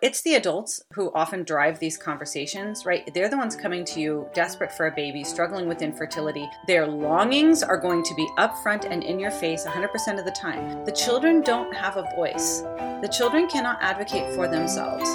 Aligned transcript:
It's 0.00 0.22
the 0.22 0.36
adults 0.36 0.80
who 0.92 1.10
often 1.12 1.42
drive 1.42 1.80
these 1.80 1.98
conversations, 1.98 2.86
right? 2.86 3.12
They're 3.12 3.28
the 3.28 3.36
ones 3.36 3.56
coming 3.56 3.84
to 3.86 3.98
you 3.98 4.28
desperate 4.32 4.70
for 4.70 4.86
a 4.86 4.94
baby, 4.94 5.24
struggling 5.24 5.66
with 5.66 5.82
infertility. 5.82 6.48
Their 6.68 6.86
longings 6.86 7.64
are 7.64 7.76
going 7.76 8.04
to 8.04 8.14
be 8.14 8.28
upfront 8.38 8.88
and 8.88 9.02
in 9.02 9.18
your 9.18 9.32
face 9.32 9.64
100% 9.64 10.16
of 10.16 10.24
the 10.24 10.30
time. 10.30 10.84
The 10.84 10.92
children 10.92 11.40
don't 11.40 11.74
have 11.74 11.96
a 11.96 12.08
voice. 12.14 12.60
The 13.02 13.10
children 13.12 13.48
cannot 13.48 13.82
advocate 13.82 14.32
for 14.36 14.46
themselves. 14.46 15.10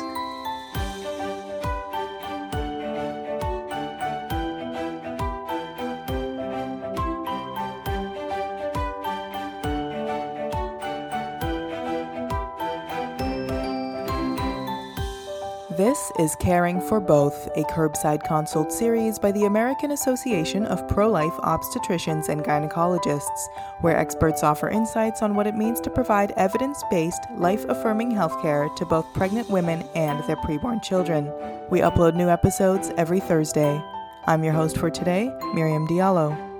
Is 16.19 16.35
Caring 16.35 16.79
for 16.79 16.99
Both, 16.99 17.47
a 17.55 17.63
curbside 17.63 18.23
consult 18.23 18.71
series 18.71 19.17
by 19.17 19.31
the 19.31 19.45
American 19.45 19.91
Association 19.91 20.65
of 20.65 20.87
Pro 20.87 21.09
Life 21.09 21.33
Obstetricians 21.33 22.29
and 22.29 22.43
Gynecologists, 22.43 23.47
where 23.81 23.97
experts 23.97 24.43
offer 24.43 24.69
insights 24.69 25.21
on 25.21 25.35
what 25.35 25.47
it 25.47 25.55
means 25.55 25.79
to 25.81 25.89
provide 25.89 26.31
evidence 26.37 26.83
based, 26.91 27.25
life 27.35 27.65
affirming 27.69 28.11
healthcare 28.11 28.73
to 28.75 28.85
both 28.85 29.11
pregnant 29.13 29.49
women 29.49 29.83
and 29.95 30.23
their 30.25 30.37
preborn 30.37 30.83
children. 30.83 31.31
We 31.69 31.79
upload 31.79 32.15
new 32.15 32.29
episodes 32.29 32.91
every 32.97 33.19
Thursday. 33.19 33.81
I'm 34.27 34.43
your 34.43 34.53
host 34.53 34.77
for 34.77 34.89
today, 34.89 35.35
Miriam 35.53 35.87
Diallo. 35.87 36.52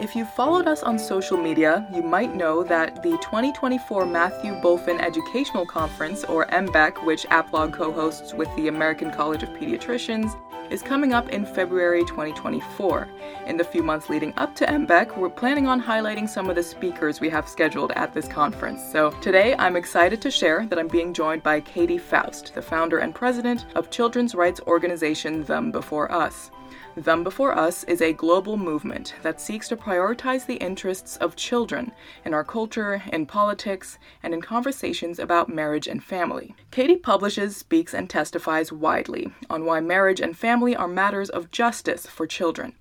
If 0.00 0.16
you 0.16 0.24
followed 0.24 0.66
us 0.66 0.82
on 0.82 0.98
social 0.98 1.36
media, 1.36 1.86
you 1.92 2.02
might 2.02 2.34
know 2.34 2.62
that 2.64 3.02
the 3.02 3.18
2024 3.18 4.06
Matthew 4.06 4.54
Bulfin 4.54 4.98
Educational 4.98 5.66
Conference, 5.66 6.24
or 6.24 6.46
MBEC, 6.46 7.04
which 7.04 7.26
APLOG 7.26 7.74
co 7.74 7.92
hosts 7.92 8.32
with 8.32 8.48
the 8.56 8.68
American 8.68 9.10
College 9.10 9.42
of 9.42 9.50
Pediatricians, 9.50 10.34
is 10.70 10.80
coming 10.80 11.12
up 11.12 11.28
in 11.28 11.44
February 11.44 12.00
2024. 12.04 13.08
In 13.46 13.58
the 13.58 13.64
few 13.64 13.82
months 13.82 14.08
leading 14.08 14.32
up 14.38 14.54
to 14.56 14.64
MBEC, 14.64 15.18
we're 15.18 15.28
planning 15.28 15.66
on 15.66 15.82
highlighting 15.82 16.26
some 16.26 16.48
of 16.48 16.56
the 16.56 16.62
speakers 16.62 17.20
we 17.20 17.28
have 17.28 17.46
scheduled 17.46 17.92
at 17.92 18.14
this 18.14 18.26
conference. 18.26 18.80
So 18.90 19.10
today, 19.20 19.54
I'm 19.58 19.76
excited 19.76 20.22
to 20.22 20.30
share 20.30 20.64
that 20.64 20.78
I'm 20.78 20.88
being 20.88 21.12
joined 21.12 21.42
by 21.42 21.60
Katy 21.60 21.98
Faust, 21.98 22.54
the 22.54 22.62
founder 22.62 23.00
and 23.00 23.14
president 23.14 23.66
of 23.74 23.90
children's 23.90 24.34
rights 24.34 24.62
organization 24.66 25.44
Them 25.44 25.70
Before 25.70 26.10
Us. 26.10 26.50
Them 26.96 27.22
Before 27.22 27.56
Us 27.56 27.84
is 27.84 28.02
a 28.02 28.12
global 28.12 28.56
movement 28.56 29.14
that 29.22 29.40
seeks 29.40 29.68
to 29.68 29.76
prioritize 29.76 30.44
the 30.44 30.56
interests 30.56 31.16
of 31.18 31.36
children 31.36 31.92
in 32.24 32.34
our 32.34 32.42
culture, 32.42 33.00
in 33.12 33.26
politics, 33.26 33.96
and 34.24 34.34
in 34.34 34.40
conversations 34.40 35.20
about 35.20 35.48
marriage 35.48 35.86
and 35.86 36.02
family. 36.02 36.54
Katy 36.72 36.96
publishes, 36.96 37.56
speaks, 37.56 37.94
and 37.94 38.10
testifies 38.10 38.72
widely 38.72 39.32
on 39.48 39.64
why 39.64 39.78
marriage 39.78 40.20
and 40.20 40.36
family 40.36 40.74
are 40.74 40.88
matters 40.88 41.30
of 41.30 41.52
justice 41.52 42.06
for 42.06 42.26
children. 42.26 42.72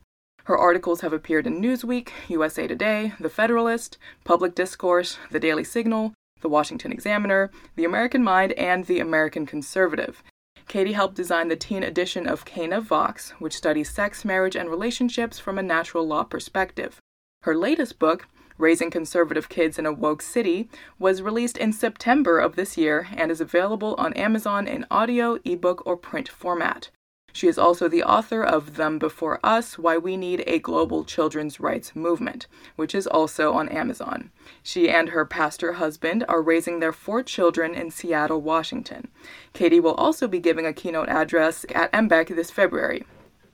Her 0.45 0.57
articles 0.57 1.01
have 1.01 1.13
appeared 1.13 1.45
in 1.45 1.61
Newsweek, 1.61 2.09
USA 2.29 2.65
Today, 2.65 3.13
The 3.19 3.29
Federalist, 3.29 3.99
Public 4.23 4.55
Discourse, 4.55 5.19
The 5.29 5.39
Daily 5.39 5.63
Signal, 5.63 6.15
The 6.41 6.49
Washington 6.49 6.91
Examiner, 6.91 7.51
The 7.75 7.85
American 7.85 8.23
Mind, 8.23 8.53
and 8.53 8.85
The 8.85 8.99
American 8.99 9.45
Conservative, 9.45 10.23
Katy 10.69 10.93
helped 10.93 11.15
design 11.15 11.47
the 11.47 11.55
teen 11.55 11.81
edition 11.81 12.27
of 12.27 12.45
CanaVox, 12.45 13.31
which 13.39 13.57
studies 13.57 13.89
sex, 13.89 14.23
marriage, 14.23 14.55
and 14.55 14.69
relationships 14.69 15.39
from 15.39 15.57
a 15.57 15.63
natural 15.63 16.07
law 16.07 16.23
perspective. 16.23 17.01
Her 17.41 17.55
latest 17.55 17.97
book, 17.97 18.27
Raising 18.59 18.91
Conservative 18.91 19.49
Kids 19.49 19.79
in 19.79 19.87
a 19.87 19.91
Woke 19.91 20.21
City, 20.21 20.69
was 20.99 21.23
released 21.23 21.57
in 21.57 21.73
September 21.73 22.37
of 22.37 22.55
this 22.55 22.77
year 22.77 23.07
and 23.17 23.31
is 23.31 23.41
available 23.41 23.95
on 23.97 24.13
Amazon 24.13 24.67
in 24.67 24.85
audio, 24.91 25.39
ebook, 25.43 25.81
or 25.87 25.97
print 25.97 26.29
format. 26.29 26.91
She 27.33 27.47
is 27.47 27.57
also 27.57 27.87
the 27.87 28.03
author 28.03 28.43
of 28.43 28.75
Them 28.75 28.99
Before 28.99 29.39
Us 29.43 29.77
Why 29.77 29.97
We 29.97 30.17
Need 30.17 30.43
a 30.47 30.59
Global 30.59 31.03
Children's 31.03 31.59
Rights 31.59 31.95
Movement, 31.95 32.47
which 32.75 32.95
is 32.95 33.07
also 33.07 33.53
on 33.53 33.69
Amazon. 33.69 34.31
She 34.63 34.89
and 34.89 35.09
her 35.09 35.25
pastor 35.25 35.73
husband 35.73 36.25
are 36.27 36.41
raising 36.41 36.79
their 36.79 36.93
four 36.93 37.23
children 37.23 37.73
in 37.73 37.91
Seattle, 37.91 38.41
Washington. 38.41 39.09
Katy 39.53 39.79
will 39.79 39.95
also 39.95 40.27
be 40.27 40.39
giving 40.39 40.65
a 40.65 40.73
keynote 40.73 41.09
address 41.09 41.65
at 41.73 41.91
MBEC 41.91 42.35
this 42.35 42.51
February. 42.51 43.05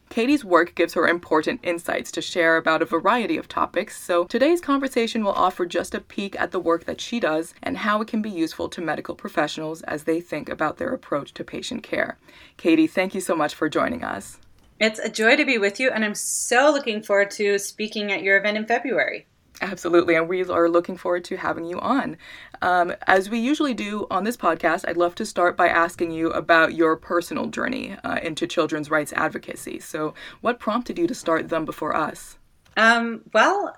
Katy's 0.09 0.45
work 0.45 0.75
gives 0.75 0.93
her 0.93 1.07
important 1.07 1.59
insights 1.63 2.11
to 2.11 2.21
share 2.21 2.57
about 2.57 2.81
a 2.81 2.85
variety 2.85 3.37
of 3.37 3.47
topics, 3.47 4.01
so 4.01 4.25
today's 4.25 4.61
conversation 4.61 5.23
will 5.23 5.33
offer 5.33 5.65
just 5.65 5.95
a 5.95 5.99
peek 5.99 6.39
at 6.39 6.51
the 6.51 6.59
work 6.59 6.85
that 6.85 7.01
she 7.01 7.19
does 7.19 7.53
and 7.61 7.77
how 7.77 8.01
it 8.01 8.07
can 8.07 8.21
be 8.21 8.29
useful 8.29 8.69
to 8.69 8.81
medical 8.81 9.15
professionals 9.15 9.81
as 9.83 10.03
they 10.03 10.21
think 10.21 10.47
about 10.47 10.77
their 10.77 10.93
approach 10.93 11.33
to 11.33 11.43
patient 11.43 11.83
care. 11.83 12.17
Katy, 12.57 12.87
thank 12.87 13.13
you 13.13 13.21
so 13.21 13.35
much 13.35 13.55
for 13.55 13.67
joining 13.67 14.03
us. 14.03 14.39
It's 14.79 14.99
a 14.99 15.09
joy 15.09 15.37
to 15.37 15.45
be 15.45 15.57
with 15.57 15.79
you, 15.79 15.89
and 15.89 16.03
I'm 16.03 16.15
so 16.15 16.69
looking 16.71 17.01
forward 17.01 17.31
to 17.31 17.57
speaking 17.59 18.11
at 18.11 18.23
your 18.23 18.37
event 18.37 18.57
in 18.57 18.65
February. 18.65 19.25
Absolutely, 19.61 20.15
and 20.15 20.27
we 20.27 20.43
are 20.43 20.69
looking 20.69 20.97
forward 20.97 21.23
to 21.25 21.37
having 21.37 21.65
you 21.65 21.79
on. 21.79 22.17
Um, 22.61 22.93
as 23.07 23.29
we 23.29 23.39
usually 23.39 23.73
do 23.73 24.05
on 24.11 24.23
this 24.23 24.35
podcast, 24.35 24.85
I'd 24.87 24.97
love 24.97 25.15
to 25.15 25.25
start 25.25 25.55
by 25.55 25.69
asking 25.69 26.11
you 26.11 26.31
about 26.31 26.73
your 26.73 26.95
personal 26.97 27.47
journey 27.47 27.95
uh, 28.03 28.19
into 28.21 28.47
children's 28.47 28.91
rights 28.91 29.13
advocacy. 29.13 29.79
So, 29.79 30.13
what 30.41 30.59
prompted 30.59 30.99
you 30.99 31.07
to 31.07 31.15
start 31.15 31.49
Them 31.49 31.63
Before 31.63 31.95
Us? 31.95 32.37
Um, 32.75 33.21
well, 33.33 33.77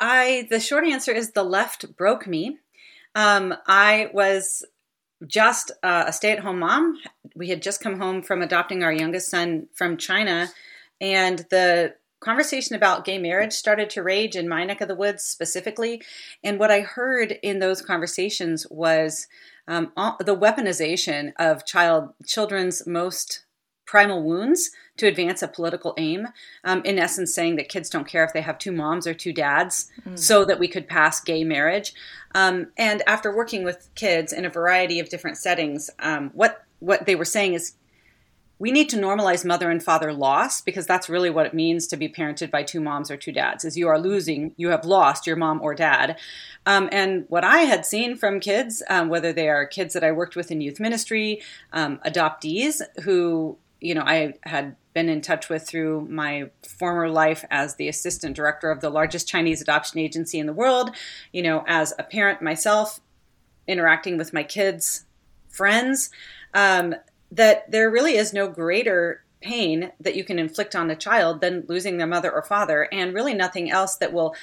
I 0.00 0.46
the 0.50 0.60
short 0.60 0.84
answer 0.84 1.12
is 1.12 1.32
the 1.32 1.42
left 1.42 1.96
broke 1.96 2.26
me. 2.26 2.58
Um, 3.14 3.54
I 3.66 4.10
was 4.12 4.64
just 5.26 5.72
uh, 5.82 6.04
a 6.06 6.12
stay-at-home 6.12 6.60
mom. 6.60 6.98
We 7.34 7.48
had 7.48 7.62
just 7.62 7.80
come 7.80 7.98
home 7.98 8.22
from 8.22 8.40
adopting 8.40 8.84
our 8.84 8.92
youngest 8.92 9.28
son 9.28 9.66
from 9.74 9.96
China, 9.96 10.48
and 11.00 11.40
the 11.50 11.94
conversation 12.20 12.74
about 12.74 13.04
gay 13.04 13.18
marriage 13.18 13.52
started 13.52 13.90
to 13.90 14.02
rage 14.02 14.36
in 14.36 14.48
my 14.48 14.64
neck 14.64 14.80
of 14.80 14.88
the 14.88 14.94
woods 14.94 15.22
specifically. 15.22 16.02
And 16.42 16.58
what 16.58 16.70
I 16.70 16.80
heard 16.80 17.38
in 17.42 17.58
those 17.58 17.82
conversations 17.82 18.66
was 18.70 19.26
um, 19.66 19.92
the 19.96 20.36
weaponization 20.36 21.32
of 21.38 21.66
child 21.66 22.10
children's 22.26 22.86
most 22.86 23.44
primal 23.84 24.22
wounds 24.22 24.70
to 24.98 25.06
advance 25.06 25.42
a 25.42 25.48
political 25.48 25.94
aim. 25.96 26.28
Um, 26.64 26.82
in 26.84 26.98
essence, 26.98 27.34
saying 27.34 27.56
that 27.56 27.70
kids 27.70 27.88
don't 27.88 28.06
care 28.06 28.24
if 28.24 28.32
they 28.32 28.42
have 28.42 28.58
two 28.58 28.72
moms 28.72 29.06
or 29.06 29.14
two 29.14 29.32
dads, 29.32 29.90
mm. 30.04 30.18
so 30.18 30.44
that 30.44 30.58
we 30.58 30.68
could 30.68 30.88
pass 30.88 31.20
gay 31.20 31.42
marriage. 31.42 31.94
Um, 32.34 32.68
and 32.76 33.02
after 33.06 33.34
working 33.34 33.64
with 33.64 33.88
kids 33.94 34.32
in 34.32 34.44
a 34.44 34.50
variety 34.50 35.00
of 35.00 35.08
different 35.08 35.38
settings, 35.38 35.90
um, 36.00 36.30
what 36.34 36.64
what 36.80 37.06
they 37.06 37.14
were 37.14 37.24
saying 37.24 37.54
is 37.54 37.74
we 38.58 38.72
need 38.72 38.88
to 38.88 38.96
normalize 38.96 39.44
mother 39.44 39.70
and 39.70 39.82
father 39.82 40.12
loss 40.12 40.60
because 40.60 40.86
that's 40.86 41.08
really 41.08 41.30
what 41.30 41.46
it 41.46 41.54
means 41.54 41.86
to 41.86 41.96
be 41.96 42.08
parented 42.08 42.50
by 42.50 42.62
two 42.62 42.80
moms 42.80 43.10
or 43.10 43.16
two 43.16 43.32
dads 43.32 43.64
is 43.64 43.76
you 43.76 43.88
are 43.88 43.98
losing 43.98 44.52
you 44.56 44.68
have 44.68 44.84
lost 44.84 45.26
your 45.26 45.36
mom 45.36 45.60
or 45.62 45.74
dad. 45.74 46.18
Um, 46.66 46.88
and 46.92 47.24
what 47.28 47.44
i 47.44 47.60
had 47.60 47.86
seen 47.86 48.16
from 48.16 48.40
kids 48.40 48.82
um, 48.90 49.08
whether 49.08 49.32
they 49.32 49.48
are 49.48 49.66
kids 49.66 49.94
that 49.94 50.04
i 50.04 50.12
worked 50.12 50.36
with 50.36 50.50
in 50.50 50.60
youth 50.60 50.80
ministry 50.80 51.40
um, 51.72 51.98
adoptees 52.04 52.82
who 53.02 53.56
you 53.80 53.94
know 53.94 54.02
i 54.02 54.34
had 54.42 54.76
been 54.92 55.08
in 55.08 55.20
touch 55.20 55.48
with 55.48 55.66
through 55.66 56.06
my 56.10 56.50
former 56.66 57.08
life 57.08 57.44
as 57.50 57.76
the 57.76 57.88
assistant 57.88 58.34
director 58.34 58.70
of 58.70 58.80
the 58.80 58.90
largest 58.90 59.28
chinese 59.28 59.62
adoption 59.62 59.98
agency 59.98 60.38
in 60.38 60.46
the 60.46 60.52
world 60.52 60.90
you 61.32 61.42
know 61.42 61.64
as 61.66 61.94
a 61.98 62.02
parent 62.02 62.42
myself 62.42 63.00
interacting 63.66 64.18
with 64.18 64.32
my 64.32 64.42
kids 64.42 65.04
friends 65.48 66.10
um, 66.54 66.94
that 67.30 67.70
there 67.70 67.90
really 67.90 68.16
is 68.16 68.32
no 68.32 68.48
greater 68.48 69.22
pain 69.40 69.92
that 70.00 70.16
you 70.16 70.24
can 70.24 70.38
inflict 70.38 70.74
on 70.74 70.90
a 70.90 70.96
child 70.96 71.40
than 71.40 71.64
losing 71.68 71.96
their 71.96 72.06
mother 72.06 72.32
or 72.32 72.42
father, 72.42 72.88
and 72.92 73.14
really 73.14 73.34
nothing 73.34 73.70
else 73.70 73.96
that 73.96 74.12
will 74.12 74.34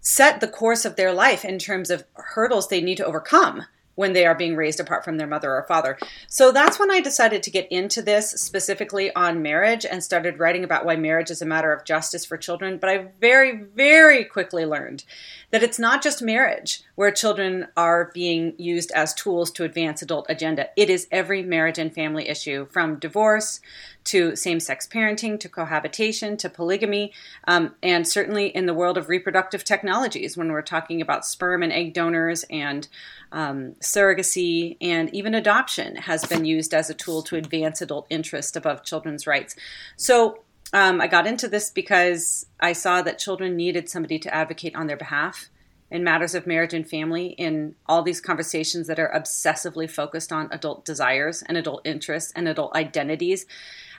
set 0.00 0.40
the 0.40 0.48
course 0.48 0.84
of 0.84 0.96
their 0.96 1.12
life 1.12 1.44
in 1.44 1.58
terms 1.58 1.90
of 1.90 2.04
hurdles 2.14 2.68
they 2.68 2.80
need 2.80 2.96
to 2.96 3.04
overcome 3.04 3.66
when 4.00 4.14
they 4.14 4.24
are 4.24 4.34
being 4.34 4.56
raised 4.56 4.80
apart 4.80 5.04
from 5.04 5.18
their 5.18 5.26
mother 5.26 5.52
or 5.54 5.62
father. 5.64 5.98
So 6.26 6.52
that's 6.52 6.80
when 6.80 6.90
I 6.90 7.02
decided 7.02 7.42
to 7.42 7.50
get 7.50 7.70
into 7.70 8.00
this 8.00 8.30
specifically 8.30 9.14
on 9.14 9.42
marriage 9.42 9.84
and 9.84 10.02
started 10.02 10.38
writing 10.38 10.64
about 10.64 10.86
why 10.86 10.96
marriage 10.96 11.30
is 11.30 11.42
a 11.42 11.46
matter 11.46 11.70
of 11.70 11.84
justice 11.84 12.24
for 12.24 12.38
children. 12.38 12.78
But 12.78 12.88
I 12.88 13.08
very, 13.20 13.62
very 13.62 14.24
quickly 14.24 14.64
learned 14.64 15.04
that 15.50 15.62
it's 15.62 15.78
not 15.78 16.02
just 16.02 16.22
marriage 16.22 16.82
where 16.94 17.10
children 17.10 17.66
are 17.76 18.10
being 18.14 18.54
used 18.56 18.90
as 18.92 19.12
tools 19.12 19.50
to 19.50 19.64
advance 19.64 20.00
adult 20.00 20.24
agenda. 20.30 20.70
It 20.76 20.88
is 20.88 21.06
every 21.10 21.42
marriage 21.42 21.78
and 21.78 21.92
family 21.92 22.26
issue 22.26 22.68
from 22.70 22.98
divorce 22.98 23.60
to 24.04 24.34
same 24.34 24.60
sex 24.60 24.86
parenting 24.86 25.38
to 25.40 25.48
cohabitation 25.48 26.36
to 26.38 26.48
polygamy, 26.48 27.12
um, 27.46 27.74
and 27.82 28.08
certainly 28.08 28.46
in 28.46 28.66
the 28.66 28.74
world 28.74 28.96
of 28.96 29.08
reproductive 29.08 29.62
technologies 29.62 30.36
when 30.36 30.50
we're 30.50 30.62
talking 30.62 31.00
about 31.00 31.26
sperm 31.26 31.62
and 31.62 31.72
egg 31.72 31.92
donors 31.92 32.44
and 32.50 32.88
um, 33.32 33.74
surrogacy 33.92 34.76
and 34.80 35.14
even 35.14 35.34
adoption 35.34 35.96
has 35.96 36.24
been 36.24 36.44
used 36.44 36.74
as 36.74 36.90
a 36.90 36.94
tool 36.94 37.22
to 37.22 37.36
advance 37.36 37.80
adult 37.80 38.06
interest 38.10 38.56
above 38.56 38.84
children's 38.84 39.26
rights. 39.26 39.56
So 39.96 40.42
um, 40.72 41.00
I 41.00 41.06
got 41.06 41.26
into 41.26 41.48
this 41.48 41.70
because 41.70 42.46
I 42.60 42.72
saw 42.72 43.02
that 43.02 43.18
children 43.18 43.56
needed 43.56 43.88
somebody 43.88 44.18
to 44.20 44.34
advocate 44.34 44.76
on 44.76 44.86
their 44.86 44.96
behalf 44.96 45.48
in 45.90 46.04
matters 46.04 46.34
of 46.34 46.46
marriage 46.46 46.72
and 46.72 46.88
family 46.88 47.28
in 47.28 47.74
all 47.86 48.02
these 48.02 48.20
conversations 48.20 48.86
that 48.86 49.00
are 49.00 49.12
obsessively 49.14 49.90
focused 49.90 50.32
on 50.32 50.48
adult 50.52 50.84
desires 50.84 51.42
and 51.42 51.58
adult 51.58 51.84
interests 51.84 52.32
and 52.36 52.46
adult 52.46 52.74
identities. 52.74 53.46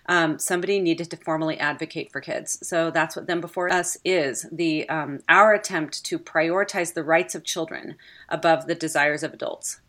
Um, 0.07 0.39
somebody 0.39 0.80
needed 0.80 1.09
to 1.12 1.18
formally 1.18 1.59
advocate 1.59 2.12
for 2.12 2.21
kids. 2.21 2.59
So 2.68 2.92
that's 2.92 3.15
what 3.15 3.27
Them 3.27 3.42
Before 3.42 3.71
Us 3.71 3.98
is 4.03 4.48
the 4.51 4.88
um, 4.89 5.19
our 5.30 5.53
attempt 5.53 6.03
to 6.06 6.19
prioritize 6.19 6.94
the 6.94 7.03
rights 7.03 7.36
of 7.36 7.44
children 7.44 7.95
above 8.30 8.68
the 8.68 8.75
desires 8.75 9.24
of 9.24 9.33
adults. 9.33 9.80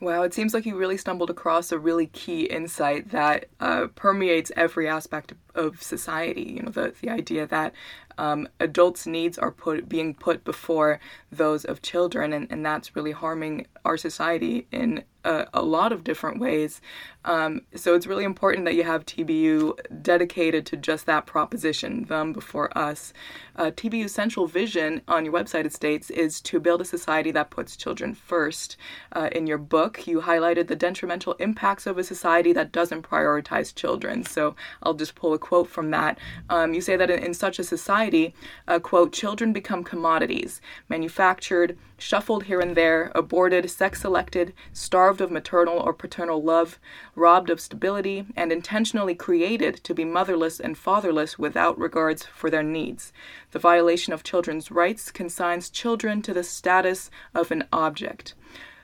Wow, 0.00 0.22
it 0.22 0.32
seems 0.32 0.54
like 0.54 0.64
you 0.64 0.76
really 0.78 0.96
stumbled 0.96 1.28
across 1.28 1.70
a 1.70 1.78
really 1.78 2.06
key 2.06 2.44
insight 2.44 3.10
that 3.10 3.46
uh, 3.60 3.88
permeates 3.94 4.50
every 4.56 4.88
aspect 4.88 5.34
of 5.54 5.82
society. 5.82 6.54
You 6.56 6.62
know, 6.62 6.70
the, 6.70 6.94
the 7.02 7.10
idea 7.10 7.46
that 7.46 7.74
um, 8.16 8.48
adults' 8.60 9.06
needs 9.06 9.36
are 9.36 9.50
put 9.50 9.90
being 9.90 10.14
put 10.14 10.42
before 10.42 11.00
those 11.30 11.66
of 11.66 11.82
children, 11.82 12.32
and, 12.32 12.50
and 12.50 12.64
that's 12.64 12.96
really 12.96 13.12
harming 13.12 13.66
our 13.84 13.98
society 13.98 14.66
in 14.72 15.04
a, 15.24 15.46
a 15.54 15.62
lot 15.62 15.92
of 15.92 16.04
different 16.04 16.40
ways. 16.40 16.80
Um, 17.24 17.62
so 17.74 17.94
it's 17.94 18.06
really 18.06 18.24
important 18.24 18.64
that 18.64 18.74
you 18.74 18.84
have 18.84 19.04
TBU 19.04 20.02
dedicated 20.02 20.64
to 20.66 20.76
just 20.76 21.04
that 21.06 21.26
proposition, 21.26 22.04
them 22.04 22.32
before 22.32 22.76
us. 22.76 23.12
Uh, 23.56 23.70
TBU's 23.70 24.14
central 24.14 24.46
vision 24.46 25.02
on 25.06 25.26
your 25.26 25.34
website, 25.34 25.66
it 25.66 25.74
states, 25.74 26.08
is 26.08 26.40
to 26.40 26.58
build 26.58 26.80
a 26.80 26.84
society 26.84 27.30
that 27.32 27.50
puts 27.50 27.76
children 27.76 28.14
first. 28.14 28.78
Uh, 29.12 29.28
in 29.32 29.46
your 29.46 29.58
book, 29.58 30.06
you 30.06 30.22
highlighted 30.22 30.68
the 30.68 30.76
detrimental 30.76 31.34
impacts 31.34 31.86
of 31.86 31.98
a 31.98 32.04
society 32.04 32.54
that 32.54 32.72
doesn't 32.72 33.02
prioritize 33.02 33.74
children. 33.74 34.24
So 34.24 34.56
I'll 34.82 34.94
just 34.94 35.14
pull 35.14 35.34
a 35.34 35.38
quote 35.38 35.68
from 35.68 35.90
that. 35.90 36.18
Um, 36.48 36.72
you 36.72 36.80
say 36.80 36.96
that 36.96 37.10
in, 37.10 37.18
in 37.18 37.34
such 37.34 37.58
a 37.58 37.64
society, 37.64 38.34
uh, 38.66 38.78
quote, 38.78 39.12
children 39.12 39.52
become 39.52 39.84
commodities, 39.84 40.62
manufactured, 40.88 41.76
shuffled 41.98 42.44
here 42.44 42.60
and 42.60 42.74
there, 42.74 43.12
aborted, 43.14 43.70
sex 43.70 44.00
selected, 44.00 44.54
starved 44.72 45.09
of 45.18 45.30
maternal 45.30 45.78
or 45.78 45.94
paternal 45.94 46.42
love, 46.42 46.78
robbed 47.16 47.48
of 47.48 47.58
stability, 47.58 48.26
and 48.36 48.52
intentionally 48.52 49.14
created 49.14 49.82
to 49.82 49.94
be 49.94 50.04
motherless 50.04 50.60
and 50.60 50.76
fatherless 50.76 51.38
without 51.38 51.78
regards 51.78 52.26
for 52.26 52.50
their 52.50 52.62
needs. 52.62 53.14
The 53.52 53.58
violation 53.58 54.12
of 54.12 54.22
children's 54.22 54.70
rights 54.70 55.10
consigns 55.10 55.70
children 55.70 56.20
to 56.20 56.34
the 56.34 56.44
status 56.44 57.10
of 57.34 57.50
an 57.50 57.64
object. 57.72 58.34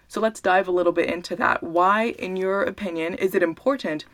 So 0.09 0.21
let's 0.21 0.41
dive 0.41 0.69
a 0.69 0.73
little 0.73 0.93
bit 0.93 1.11
into 1.11 1.37
that. 1.37 1.63
Why, 1.63 2.15
in 2.19 2.37
your 2.37 2.63
opinion, 2.63 3.13
is 3.15 3.35
it 3.35 3.43
important 3.43 4.07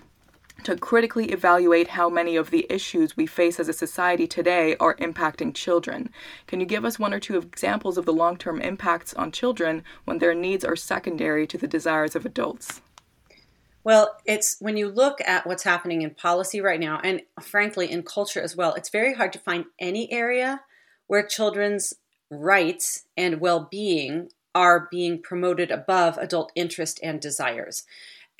to 0.65 0.77
critically 0.77 1.27
evaluate 1.27 1.89
how 1.89 2.09
many 2.09 2.37
of 2.37 2.51
the 2.51 2.67
issues 2.71 3.17
we 3.17 3.27
face 3.27 3.59
as 3.59 3.69
a 3.69 3.73
society 3.73 4.27
today 4.27 4.77
are 4.79 4.97
impacting 4.97 5.55
children. 5.55 6.11
Can 6.47 6.61
you 6.61 6.67
give 6.67 6.85
us 6.85 6.99
one 6.99 7.13
or 7.13 7.21
two 7.21 7.39
examples 7.39 7.99
of 7.99 8.07
the 8.07 8.13
long 8.13 8.37
term 8.37 8.61
impacts 8.61 9.15
on 9.15 9.33
children 9.33 9.83
when 10.05 10.19
their 10.19 10.35
needs 10.35 10.65
are 10.65 10.77
secondary 10.77 11.47
to 11.47 11.59
the 11.59 11.67
desires 11.67 12.15
of 12.15 12.25
adults? 12.25 12.81
Well, 13.85 14.17
it's 14.25 14.57
when 14.61 14.77
you 14.77 14.89
look 14.89 15.21
at 15.27 15.47
what's 15.47 15.65
happening 15.65 16.03
in 16.03 16.11
policy 16.11 16.61
right 16.61 16.79
now, 16.79 17.01
and 17.03 17.23
frankly 17.41 17.91
in 17.91 18.05
culture 18.05 18.41
as 18.41 18.57
well, 18.57 18.75
it's 18.75 18.91
very 18.91 19.15
hard 19.15 19.33
to 19.33 19.41
find 19.41 19.65
any 19.81 20.13
area 20.13 20.61
where 21.09 21.27
children's 21.27 21.95
rights 22.31 23.05
and 23.17 23.41
well 23.41 23.69
being 23.71 24.29
are 24.55 24.89
being 24.91 25.21
promoted 25.21 25.71
above 25.71 26.17
adult 26.19 26.53
interest 26.55 27.01
and 27.03 27.21
desires. 27.21 27.85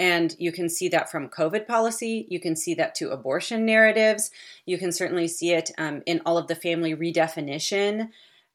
And 0.03 0.35
you 0.37 0.51
can 0.51 0.69
see 0.69 0.89
that 0.89 1.13
from 1.13 1.29
COVID 1.29 1.65
policy. 1.65 2.27
You 2.29 2.41
can 2.41 2.57
see 2.57 2.75
that 2.75 2.97
to 2.97 3.13
abortion 3.13 3.65
narratives. 3.65 4.33
You 4.67 4.77
can 4.77 4.91
certainly 4.91 5.29
see 5.29 5.53
it 5.53 5.71
um, 5.79 6.03
in 6.07 6.21
all 6.27 6.37
of 6.37 6.49
the 6.49 6.57
family 6.57 6.93
redefinition 6.93 8.09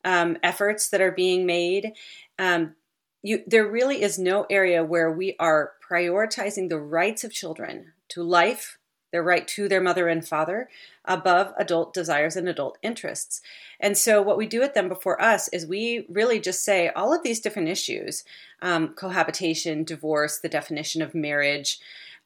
um, 0.04 0.36
efforts 0.44 0.90
that 0.90 1.00
are 1.00 1.14
being 1.14 1.46
made. 1.46 1.94
Um, 2.38 2.76
you, 3.24 3.44
there 3.48 3.66
really 3.66 4.02
is 4.02 4.20
no 4.20 4.46
area 4.50 4.84
where 4.84 5.10
we 5.10 5.38
are 5.40 5.72
prioritizing 5.90 6.68
the 6.68 6.80
rights 6.80 7.24
of 7.24 7.32
children 7.32 7.94
to 8.10 8.24
life, 8.24 8.78
their 9.18 9.24
right 9.24 9.48
to 9.48 9.68
their 9.68 9.81
mother 9.81 10.08
and 10.08 10.28
father, 10.28 10.69
above 11.04 11.52
adult 11.58 11.92
desires 11.92 12.36
and 12.36 12.48
adult 12.48 12.78
interests. 12.84 13.42
And 13.80 13.98
so, 13.98 14.22
what 14.22 14.38
we 14.38 14.46
do 14.46 14.62
at 14.62 14.75
Them 14.75 14.88
Before 14.88 15.19
Us 15.19 15.48
is 15.48 15.66
we 15.66 16.06
really 16.08 16.40
just 16.40 16.64
say 16.64 16.90
all 16.90 17.12
of 17.12 17.24
these 17.24 17.40
different 17.40 17.68
issues 17.68 18.24
um, 18.62 18.90
cohabitation, 18.90 19.84
divorce, 19.84 20.38
the 20.38 20.50
definition 20.50 21.02
of 21.02 21.16
marriage. 21.16 21.80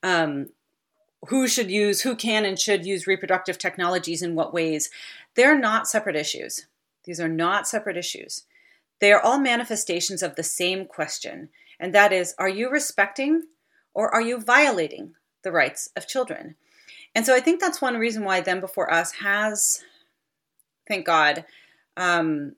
Um, 0.03 0.47
who 1.29 1.47
should 1.47 1.71
use, 1.71 2.01
who 2.01 2.13
can 2.13 2.43
and 2.43 2.59
should 2.59 2.85
use 2.85 3.07
reproductive 3.07 3.57
technologies 3.57 4.21
in 4.21 4.35
what 4.35 4.53
ways? 4.53 4.89
They're 5.35 5.57
not 5.57 5.87
separate 5.87 6.17
issues. 6.17 6.65
These 7.05 7.21
are 7.21 7.29
not 7.29 7.69
separate 7.69 7.95
issues. 7.95 8.43
They 8.99 9.13
are 9.13 9.21
all 9.21 9.39
manifestations 9.39 10.21
of 10.21 10.35
the 10.35 10.43
same 10.43 10.85
question, 10.85 11.49
and 11.79 11.93
that 11.95 12.11
is 12.11 12.35
are 12.37 12.49
you 12.49 12.69
respecting 12.69 13.43
or 13.93 14.13
are 14.13 14.21
you 14.21 14.41
violating 14.41 15.13
the 15.43 15.53
rights 15.53 15.89
of 15.95 16.05
children? 16.05 16.55
And 17.13 17.25
so 17.25 17.35
I 17.35 17.39
think 17.39 17.59
that's 17.59 17.81
one 17.81 17.97
reason 17.97 18.23
why 18.23 18.41
Them 18.41 18.61
Before 18.61 18.91
Us 18.91 19.11
has, 19.13 19.83
thank 20.87 21.05
God, 21.05 21.45
um, 21.97 22.53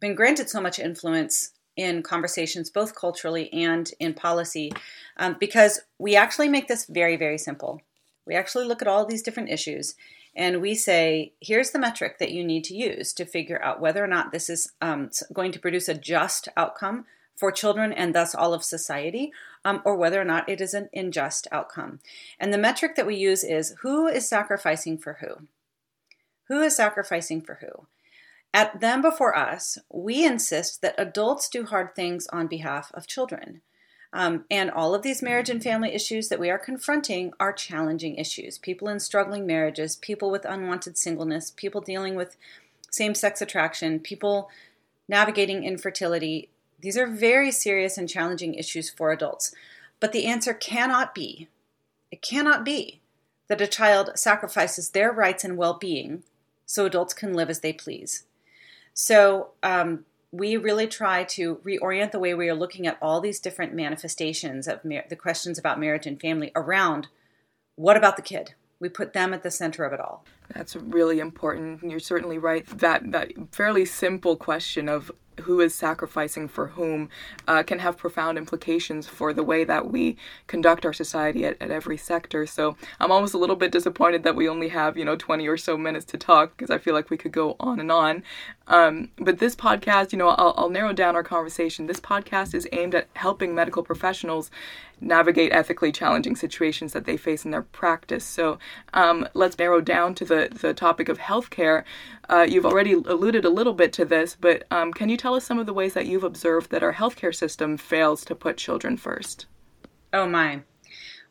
been 0.00 0.14
granted 0.14 0.48
so 0.48 0.60
much 0.60 0.78
influence 0.78 1.52
in 1.76 2.02
conversations, 2.02 2.70
both 2.70 2.94
culturally 2.94 3.52
and 3.52 3.90
in 4.00 4.14
policy, 4.14 4.72
um, 5.18 5.36
because 5.38 5.80
we 5.98 6.16
actually 6.16 6.48
make 6.48 6.68
this 6.68 6.86
very, 6.86 7.16
very 7.16 7.38
simple. 7.38 7.80
We 8.26 8.34
actually 8.34 8.66
look 8.66 8.82
at 8.82 8.88
all 8.88 9.04
these 9.04 9.22
different 9.22 9.50
issues 9.50 9.94
and 10.36 10.60
we 10.60 10.74
say, 10.74 11.32
here's 11.40 11.70
the 11.70 11.78
metric 11.78 12.18
that 12.18 12.30
you 12.30 12.44
need 12.44 12.64
to 12.64 12.74
use 12.74 13.12
to 13.14 13.24
figure 13.24 13.62
out 13.62 13.80
whether 13.80 14.02
or 14.02 14.06
not 14.06 14.30
this 14.30 14.48
is 14.48 14.72
um, 14.80 15.10
going 15.32 15.52
to 15.52 15.58
produce 15.58 15.88
a 15.88 15.94
just 15.94 16.48
outcome 16.56 17.04
for 17.40 17.50
children 17.50 17.90
and 17.90 18.14
thus 18.14 18.34
all 18.34 18.52
of 18.52 18.62
society, 18.62 19.32
um, 19.64 19.80
or 19.84 19.96
whether 19.96 20.20
or 20.20 20.24
not 20.24 20.46
it 20.46 20.60
is 20.60 20.74
an 20.74 20.90
unjust 20.92 21.48
outcome. 21.50 22.00
And 22.38 22.52
the 22.52 22.58
metric 22.58 22.96
that 22.96 23.06
we 23.06 23.16
use 23.16 23.42
is 23.42 23.74
who 23.80 24.06
is 24.06 24.28
sacrificing 24.28 24.98
for 24.98 25.14
who? 25.20 25.46
Who 26.48 26.60
is 26.60 26.76
sacrificing 26.76 27.40
for 27.40 27.54
who? 27.62 27.86
At 28.52 28.80
Them 28.80 29.00
Before 29.00 29.34
Us, 29.34 29.78
we 29.90 30.24
insist 30.24 30.82
that 30.82 30.94
adults 30.98 31.48
do 31.48 31.64
hard 31.64 31.94
things 31.94 32.26
on 32.26 32.46
behalf 32.46 32.90
of 32.92 33.06
children. 33.06 33.62
Um, 34.12 34.44
and 34.50 34.70
all 34.70 34.94
of 34.94 35.02
these 35.02 35.22
marriage 35.22 35.48
and 35.48 35.62
family 35.62 35.94
issues 35.94 36.28
that 36.28 36.40
we 36.40 36.50
are 36.50 36.58
confronting 36.58 37.32
are 37.40 37.52
challenging 37.52 38.16
issues. 38.16 38.58
People 38.58 38.88
in 38.88 39.00
struggling 39.00 39.46
marriages, 39.46 39.96
people 39.96 40.30
with 40.30 40.44
unwanted 40.44 40.98
singleness, 40.98 41.52
people 41.56 41.80
dealing 41.80 42.16
with 42.16 42.36
same 42.90 43.14
sex 43.14 43.40
attraction, 43.40 43.98
people 44.00 44.50
navigating 45.08 45.64
infertility. 45.64 46.50
These 46.80 46.96
are 46.96 47.06
very 47.06 47.50
serious 47.50 47.98
and 47.98 48.08
challenging 48.08 48.54
issues 48.54 48.90
for 48.90 49.12
adults. 49.12 49.54
But 50.00 50.12
the 50.12 50.26
answer 50.26 50.54
cannot 50.54 51.14
be, 51.14 51.48
it 52.10 52.22
cannot 52.22 52.64
be, 52.64 53.00
that 53.48 53.60
a 53.60 53.66
child 53.66 54.12
sacrifices 54.14 54.90
their 54.90 55.12
rights 55.12 55.44
and 55.44 55.56
well 55.56 55.74
being 55.74 56.22
so 56.64 56.86
adults 56.86 57.12
can 57.12 57.34
live 57.34 57.50
as 57.50 57.60
they 57.60 57.72
please. 57.72 58.24
So, 58.94 59.50
um, 59.62 60.04
we 60.32 60.56
really 60.56 60.86
try 60.86 61.24
to 61.24 61.56
reorient 61.56 62.12
the 62.12 62.20
way 62.20 62.34
we 62.34 62.48
are 62.48 62.54
looking 62.54 62.86
at 62.86 62.98
all 63.02 63.20
these 63.20 63.40
different 63.40 63.74
manifestations 63.74 64.68
of 64.68 64.84
mar- 64.84 65.04
the 65.08 65.16
questions 65.16 65.58
about 65.58 65.80
marriage 65.80 66.06
and 66.06 66.20
family 66.20 66.52
around 66.54 67.08
what 67.74 67.96
about 67.96 68.16
the 68.16 68.22
kid? 68.22 68.54
We 68.78 68.88
put 68.88 69.12
them 69.12 69.34
at 69.34 69.42
the 69.42 69.50
center 69.50 69.84
of 69.84 69.92
it 69.92 70.00
all. 70.00 70.24
That's 70.54 70.76
really 70.76 71.18
important. 71.18 71.82
You're 71.82 71.98
certainly 71.98 72.38
right. 72.38 72.66
That 72.78 73.10
that 73.12 73.32
fairly 73.52 73.84
simple 73.84 74.36
question 74.36 74.88
of 74.88 75.10
who 75.40 75.60
is 75.60 75.74
sacrificing 75.74 76.48
for 76.48 76.68
whom 76.68 77.08
uh, 77.48 77.62
can 77.62 77.78
have 77.78 77.96
profound 77.96 78.38
implications 78.38 79.06
for 79.06 79.32
the 79.32 79.42
way 79.42 79.64
that 79.64 79.90
we 79.90 80.16
conduct 80.46 80.86
our 80.86 80.92
society 80.92 81.44
at, 81.44 81.56
at 81.60 81.70
every 81.70 81.96
sector. 81.96 82.46
So 82.46 82.76
I'm 82.98 83.12
almost 83.12 83.34
a 83.34 83.38
little 83.38 83.56
bit 83.56 83.72
disappointed 83.72 84.22
that 84.22 84.36
we 84.36 84.48
only 84.48 84.68
have, 84.68 84.96
you 84.96 85.04
know, 85.04 85.16
20 85.16 85.46
or 85.48 85.56
so 85.56 85.76
minutes 85.76 86.04
to 86.06 86.16
talk 86.16 86.56
because 86.56 86.70
I 86.70 86.78
feel 86.78 86.94
like 86.94 87.10
we 87.10 87.16
could 87.16 87.32
go 87.32 87.56
on 87.60 87.80
and 87.80 87.90
on. 87.90 88.22
Um, 88.66 89.10
but 89.18 89.38
this 89.38 89.56
podcast, 89.56 90.12
you 90.12 90.18
know, 90.18 90.28
I'll, 90.28 90.54
I'll 90.56 90.70
narrow 90.70 90.92
down 90.92 91.16
our 91.16 91.24
conversation. 91.24 91.86
This 91.86 92.00
podcast 92.00 92.54
is 92.54 92.68
aimed 92.72 92.94
at 92.94 93.08
helping 93.14 93.54
medical 93.54 93.82
professionals 93.82 94.50
navigate 95.00 95.52
ethically 95.52 95.92
challenging 95.92 96.36
situations 96.36 96.92
that 96.92 97.04
they 97.04 97.16
face 97.16 97.44
in 97.44 97.50
their 97.50 97.62
practice. 97.62 98.24
So 98.24 98.58
um, 98.94 99.28
let's 99.34 99.58
narrow 99.58 99.80
down 99.80 100.14
to 100.16 100.24
the, 100.24 100.48
the 100.50 100.74
topic 100.74 101.08
of 101.08 101.18
healthcare. 101.18 101.84
Uh, 102.28 102.46
you've 102.48 102.66
already 102.66 102.92
alluded 102.92 103.44
a 103.44 103.50
little 103.50 103.72
bit 103.72 103.92
to 103.94 104.04
this, 104.04 104.36
but 104.40 104.64
um, 104.70 104.92
can 104.92 105.08
you 105.08 105.16
tell 105.16 105.34
us 105.34 105.44
some 105.44 105.58
of 105.58 105.66
the 105.66 105.74
ways 105.74 105.94
that 105.94 106.06
you've 106.06 106.24
observed 106.24 106.70
that 106.70 106.82
our 106.82 106.94
healthcare 106.94 107.34
system 107.34 107.76
fails 107.76 108.24
to 108.24 108.34
put 108.34 108.56
children 108.56 108.96
first? 108.96 109.46
Oh, 110.12 110.26
my. 110.28 110.62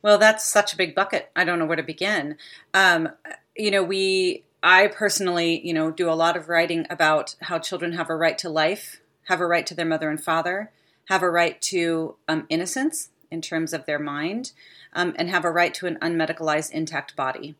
Well, 0.01 0.17
that's 0.17 0.45
such 0.45 0.73
a 0.73 0.77
big 0.77 0.95
bucket. 0.95 1.29
I 1.35 1.43
don't 1.43 1.59
know 1.59 1.65
where 1.65 1.75
to 1.75 1.83
begin. 1.83 2.37
Um, 2.73 3.09
you 3.55 3.71
know, 3.71 3.83
we, 3.83 4.45
I 4.63 4.87
personally, 4.87 5.65
you 5.65 5.73
know, 5.73 5.91
do 5.91 6.09
a 6.09 6.15
lot 6.15 6.37
of 6.37 6.47
writing 6.47 6.85
about 6.89 7.35
how 7.41 7.59
children 7.59 7.93
have 7.93 8.09
a 8.09 8.15
right 8.15 8.37
to 8.39 8.49
life, 8.49 9.01
have 9.25 9.41
a 9.41 9.47
right 9.47 9.67
to 9.67 9.75
their 9.75 9.85
mother 9.85 10.09
and 10.09 10.21
father, 10.21 10.71
have 11.09 11.21
a 11.21 11.29
right 11.29 11.61
to 11.63 12.15
um, 12.27 12.45
innocence, 12.49 13.09
in 13.31 13.41
terms 13.41 13.73
of 13.73 13.85
their 13.85 13.99
mind 13.99 14.51
um, 14.93 15.13
and 15.17 15.29
have 15.29 15.45
a 15.45 15.51
right 15.51 15.73
to 15.75 15.87
an 15.87 15.97
unmedicalized, 16.01 16.71
intact 16.71 17.15
body. 17.15 17.55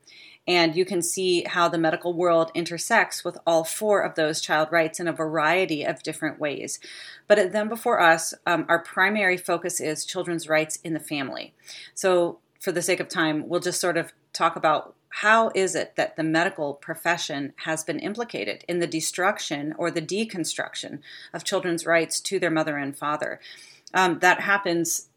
And 0.48 0.76
you 0.76 0.84
can 0.84 1.04
see 1.04 1.44
how 1.44 1.70
the 1.70 1.78
medical 1.78 2.14
world 2.14 2.52
intersects 2.56 3.24
with 3.24 3.38
all 3.46 3.64
four 3.64 4.02
of 4.02 4.16
those 4.16 4.42
child 4.42 4.70
rights 4.72 5.00
in 5.00 5.08
a 5.08 5.14
variety 5.14 5.84
of 5.84 6.02
different 6.02 6.40
ways. 6.40 6.80
But 7.28 7.52
Them 7.52 7.70
Before 7.70 8.02
Us, 8.02 8.34
um, 8.48 8.66
our 8.68 8.80
primary 8.80 9.38
focus 9.38 9.80
is 9.80 10.06
children's 10.06 10.50
rights 10.50 10.78
in 10.78 10.94
the 10.94 11.00
family. 11.00 11.54
So, 11.94 12.40
for 12.60 12.72
the 12.72 12.82
sake 12.82 13.00
of 13.00 13.08
time, 13.08 13.48
we'll 13.48 13.60
just 13.60 13.80
sort 13.80 13.96
of 13.96 14.12
talk 14.34 14.56
about 14.56 14.96
how 15.10 15.52
is 15.54 15.76
it 15.76 15.96
that 15.96 16.16
the 16.16 16.24
medical 16.24 16.74
profession 16.74 17.54
has 17.58 17.84
been 17.84 18.00
implicated 18.00 18.64
in 18.68 18.80
the 18.80 18.88
destruction 18.88 19.74
or 19.78 19.92
the 19.92 20.02
deconstruction 20.02 21.00
of 21.34 21.44
children's 21.44 21.86
rights 21.86 22.20
to 22.22 22.40
their 22.40 22.52
mother 22.52 22.78
and 22.78 22.98
father? 22.98 23.40
Um, 23.94 24.20
that 24.20 24.42
happens 24.42 25.09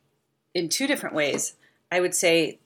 in 0.54 0.68
two 0.68 0.87
different 0.87 1.14
ways. 1.14 1.54
I 1.90 2.00
would 2.00 2.14
say 2.14 2.59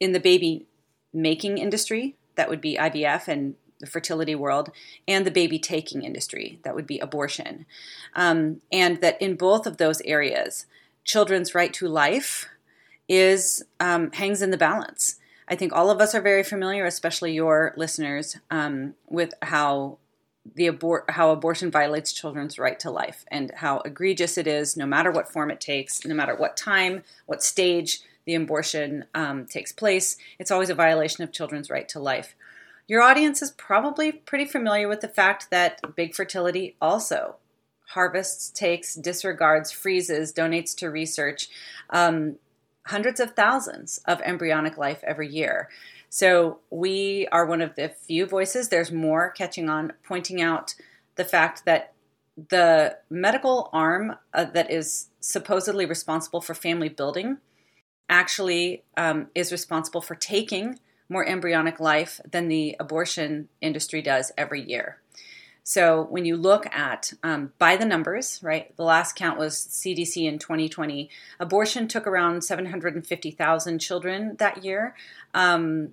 in 0.00 0.12
the 0.12 0.20
baby 0.20 0.66
making 1.12 1.58
industry, 1.58 2.16
that 2.34 2.48
would 2.48 2.60
be 2.60 2.76
IVF 2.76 3.28
and 3.28 3.54
the 3.80 3.86
fertility 3.86 4.34
world, 4.34 4.70
and 5.06 5.26
the 5.26 5.30
baby 5.30 5.58
taking 5.58 6.02
industry, 6.02 6.58
that 6.64 6.74
would 6.74 6.86
be 6.86 6.98
abortion. 6.98 7.66
Um, 8.14 8.60
and 8.72 9.00
that 9.00 9.20
in 9.20 9.36
both 9.36 9.66
of 9.66 9.76
those 9.76 10.00
areas, 10.02 10.66
children's 11.04 11.54
right 11.54 11.72
to 11.74 11.88
life 11.88 12.48
is 13.08 13.64
um, 13.80 14.10
hangs 14.12 14.42
in 14.42 14.50
the 14.50 14.56
balance. 14.56 15.16
I 15.46 15.56
think 15.56 15.72
all 15.72 15.90
of 15.90 16.00
us 16.00 16.14
are 16.14 16.22
very 16.22 16.42
familiar, 16.42 16.86
especially 16.86 17.34
your 17.34 17.74
listeners, 17.76 18.38
um, 18.50 18.94
with 19.08 19.34
how 19.42 19.98
the 20.54 20.66
abort 20.66 21.10
how 21.10 21.30
abortion 21.30 21.70
violates 21.70 22.12
children's 22.12 22.58
right 22.58 22.78
to 22.80 22.90
life 22.90 23.24
and 23.28 23.50
how 23.56 23.80
egregious 23.80 24.36
it 24.36 24.46
is, 24.46 24.76
no 24.76 24.86
matter 24.86 25.10
what 25.10 25.32
form 25.32 25.50
it 25.50 25.60
takes, 25.60 26.04
no 26.04 26.14
matter 26.14 26.34
what 26.34 26.56
time, 26.56 27.02
what 27.26 27.42
stage 27.42 28.00
the 28.26 28.34
abortion 28.34 29.04
um, 29.14 29.46
takes 29.46 29.72
place. 29.72 30.16
It's 30.38 30.50
always 30.50 30.70
a 30.70 30.74
violation 30.74 31.24
of 31.24 31.32
children's 31.32 31.70
right 31.70 31.88
to 31.90 32.00
life. 32.00 32.34
Your 32.86 33.00
audience 33.00 33.40
is 33.40 33.50
probably 33.52 34.12
pretty 34.12 34.44
familiar 34.44 34.88
with 34.88 35.00
the 35.00 35.08
fact 35.08 35.50
that 35.50 35.80
big 35.96 36.14
fertility 36.14 36.76
also 36.80 37.36
harvests, 37.88 38.50
takes, 38.50 38.94
disregards, 38.94 39.70
freezes, 39.70 40.32
donates 40.32 40.74
to 40.76 40.90
research 40.90 41.48
um, 41.90 42.36
hundreds 42.86 43.20
of 43.20 43.34
thousands 43.34 44.00
of 44.04 44.20
embryonic 44.22 44.76
life 44.76 45.02
every 45.04 45.28
year. 45.28 45.68
So 46.14 46.60
we 46.70 47.26
are 47.32 47.44
one 47.44 47.60
of 47.60 47.74
the 47.74 47.88
few 47.88 48.24
voices, 48.24 48.68
there's 48.68 48.92
more 48.92 49.30
catching 49.30 49.68
on, 49.68 49.94
pointing 50.06 50.40
out 50.40 50.76
the 51.16 51.24
fact 51.24 51.64
that 51.64 51.92
the 52.36 52.98
medical 53.10 53.68
arm 53.72 54.14
uh, 54.32 54.44
that 54.44 54.70
is 54.70 55.08
supposedly 55.18 55.86
responsible 55.86 56.40
for 56.40 56.54
family 56.54 56.88
building 56.88 57.38
actually 58.08 58.84
um, 58.96 59.26
is 59.34 59.50
responsible 59.50 60.00
for 60.00 60.14
taking 60.14 60.78
more 61.08 61.26
embryonic 61.26 61.80
life 61.80 62.20
than 62.30 62.46
the 62.46 62.76
abortion 62.78 63.48
industry 63.60 64.00
does 64.00 64.30
every 64.38 64.62
year. 64.62 65.00
So 65.64 66.06
when 66.10 66.24
you 66.26 66.36
look 66.36 66.66
at 66.72 67.12
um, 67.24 67.54
by 67.58 67.76
the 67.76 67.86
numbers, 67.86 68.38
right, 68.40 68.76
the 68.76 68.84
last 68.84 69.16
count 69.16 69.36
was 69.36 69.56
CDC 69.56 70.28
in 70.28 70.38
2020. 70.38 71.10
Abortion 71.40 71.88
took 71.88 72.06
around 72.06 72.44
750,000 72.44 73.78
children 73.80 74.36
that 74.38 74.62
year. 74.62 74.94
Um, 75.32 75.92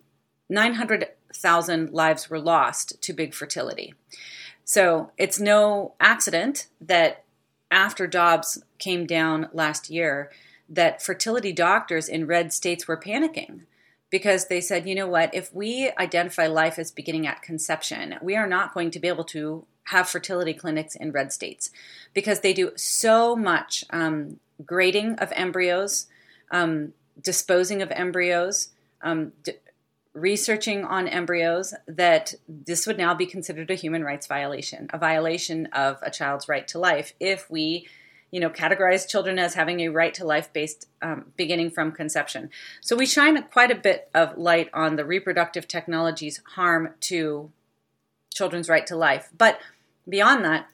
900,000 0.52 1.92
lives 1.92 2.30
were 2.30 2.40
lost 2.40 3.02
to 3.02 3.14
big 3.14 3.34
fertility. 3.34 3.94
So 4.66 5.12
it's 5.18 5.40
no 5.40 5.94
accident 6.00 6.68
that 6.82 7.24
after 7.72 8.06
Dobbs 8.06 8.62
came 8.78 9.06
down 9.06 9.48
last 9.54 9.90
year, 9.90 10.30
that 10.70 11.02
fertility 11.02 11.54
doctors 11.54 12.08
in 12.10 12.28
red 12.28 12.52
states 12.54 12.88
were 12.88 12.98
panicking 12.98 13.62
because 14.10 14.48
they 14.48 14.60
said, 14.60 14.88
you 14.88 14.94
know 14.94 15.08
what, 15.08 15.34
if 15.34 15.54
we 15.54 15.90
identify 15.98 16.48
life 16.48 16.78
as 16.78 16.92
beginning 16.92 17.26
at 17.26 17.42
conception, 17.42 18.16
we 18.22 18.36
are 18.36 18.48
not 18.48 18.74
going 18.74 18.92
to 18.92 19.00
be 19.00 19.08
able 19.08 19.24
to 19.24 19.66
have 19.86 20.10
fertility 20.10 20.54
clinics 20.54 20.96
in 20.96 21.12
red 21.12 21.32
states 21.32 21.72
because 22.14 22.42
they 22.42 22.54
do 22.54 22.72
so 22.76 23.36
much 23.36 23.86
um, 23.90 24.40
grading 24.66 25.16
of 25.16 25.32
embryos, 25.34 26.08
um, 26.52 26.94
disposing 27.22 27.82
of 27.82 27.90
embryos, 27.92 28.70
um, 29.02 29.32
d- 29.44 29.54
researching 30.14 30.84
on 30.84 31.08
embryos 31.08 31.74
that 31.88 32.34
this 32.48 32.86
would 32.86 32.98
now 32.98 33.14
be 33.14 33.26
considered 33.26 33.72
a 33.72 33.76
human 33.76 34.04
rights 34.04 34.28
violation, 34.28 34.90
a 34.94 34.98
violation 34.98 35.68
of 35.68 35.98
a 36.02 36.12
child's 36.12 36.50
right 36.50 36.68
to 36.68 36.80
life 36.80 37.14
if 37.20 37.50
we 37.50 37.88
you 38.32 38.40
know, 38.40 38.50
categorize 38.50 39.08
children 39.08 39.38
as 39.38 39.54
having 39.54 39.82
a 39.82 39.90
right 39.90 40.14
to 40.14 40.26
life 40.26 40.52
based 40.54 40.88
um, 41.02 41.26
beginning 41.36 41.70
from 41.70 41.92
conception. 41.92 42.50
So 42.80 42.96
we 42.96 43.06
shine 43.06 43.42
quite 43.44 43.72
a 43.72 43.76
bit 43.76 44.10
of 44.14 44.38
light 44.38 44.70
on 44.74 44.96
the 44.96 45.06
reproductive 45.06 45.68
technologies 45.68 46.42
harm 46.56 46.94
to 47.02 47.52
children's 48.34 48.70
right 48.70 48.88
to 48.88 48.96
life. 48.96 49.30
But 49.38 49.60
beyond 50.08 50.46
that, 50.46 50.70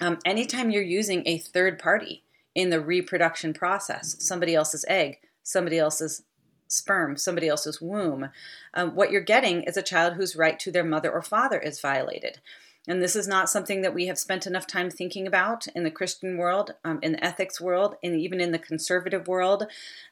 um, 0.00 0.18
anytime 0.24 0.70
you're 0.70 0.82
using 0.82 1.22
a 1.26 1.38
third 1.38 1.78
party 1.78 2.24
in 2.54 2.70
the 2.70 2.80
reproduction 2.80 3.52
process, 3.52 4.16
somebody 4.18 4.54
else's 4.54 4.86
egg, 4.88 5.18
somebody 5.42 5.78
else's 5.78 6.22
sperm, 6.70 7.16
somebody 7.16 7.48
else's 7.48 7.80
womb, 7.80 8.30
um, 8.74 8.94
what 8.94 9.10
you're 9.10 9.20
getting 9.20 9.62
is 9.64 9.76
a 9.76 9.82
child 9.82 10.14
whose 10.14 10.36
right 10.36 10.58
to 10.60 10.70
their 10.70 10.84
mother 10.84 11.10
or 11.10 11.22
father 11.22 11.58
is 11.58 11.80
violated. 11.80 12.40
And 12.88 13.02
this 13.02 13.14
is 13.14 13.28
not 13.28 13.50
something 13.50 13.82
that 13.82 13.92
we 13.92 14.06
have 14.06 14.18
spent 14.18 14.46
enough 14.46 14.66
time 14.66 14.88
thinking 14.88 15.26
about 15.26 15.66
in 15.68 15.84
the 15.84 15.90
Christian 15.90 16.38
world, 16.38 16.74
um, 16.82 16.98
in 17.02 17.12
the 17.12 17.24
ethics 17.24 17.60
world, 17.60 17.96
and 18.02 18.18
even 18.18 18.40
in 18.40 18.52
the 18.52 18.58
conservative 18.58 19.28
world. 19.28 19.66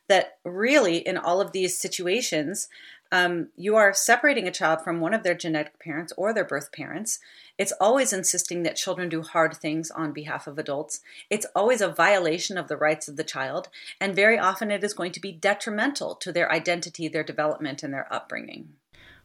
That 0.09 0.39
really, 0.45 0.99
in 0.99 1.17
all 1.17 1.41
of 1.41 1.53
these 1.53 1.79
situations, 1.79 2.69
um, 3.11 3.49
you 3.57 3.77
are 3.77 3.95
separating 3.95 4.47
a 4.47 4.53
child 4.53 4.83
from 4.83 5.01
one 5.01 5.15
of 5.15 5.23
their 5.23 5.35
genetic 5.35 5.79
parents 5.79 6.13
or 6.17 6.35
their 6.35 6.45
birth 6.45 6.73
parents. 6.73 7.19
It's 7.57 7.73
always 7.81 8.13
insisting 8.13 8.63
that 8.63 8.77
children 8.77 9.09
do 9.09 9.23
hard 9.23 9.57
things 9.57 9.91
on 9.91 10.13
behalf 10.13 10.47
of 10.47 10.59
adults. 10.59 11.01
It's 11.31 11.47
always 11.55 11.81
a 11.81 11.89
violation 11.89 12.59
of 12.59 12.69
the 12.69 12.77
rights 12.77 13.09
of 13.09 13.17
the 13.17 13.25
child, 13.25 13.69
and 14.01 14.15
very 14.15 14.39
often 14.39 14.71
it 14.71 14.85
is 14.85 14.95
going 14.95 15.13
to 15.13 15.21
be 15.21 15.33
detrimental 15.33 16.15
to 16.17 16.33
their 16.33 16.53
identity, 16.53 17.09
their 17.09 17.25
development, 17.25 17.83
and 17.83 17.93
their 17.93 18.13
upbringing. 18.13 18.75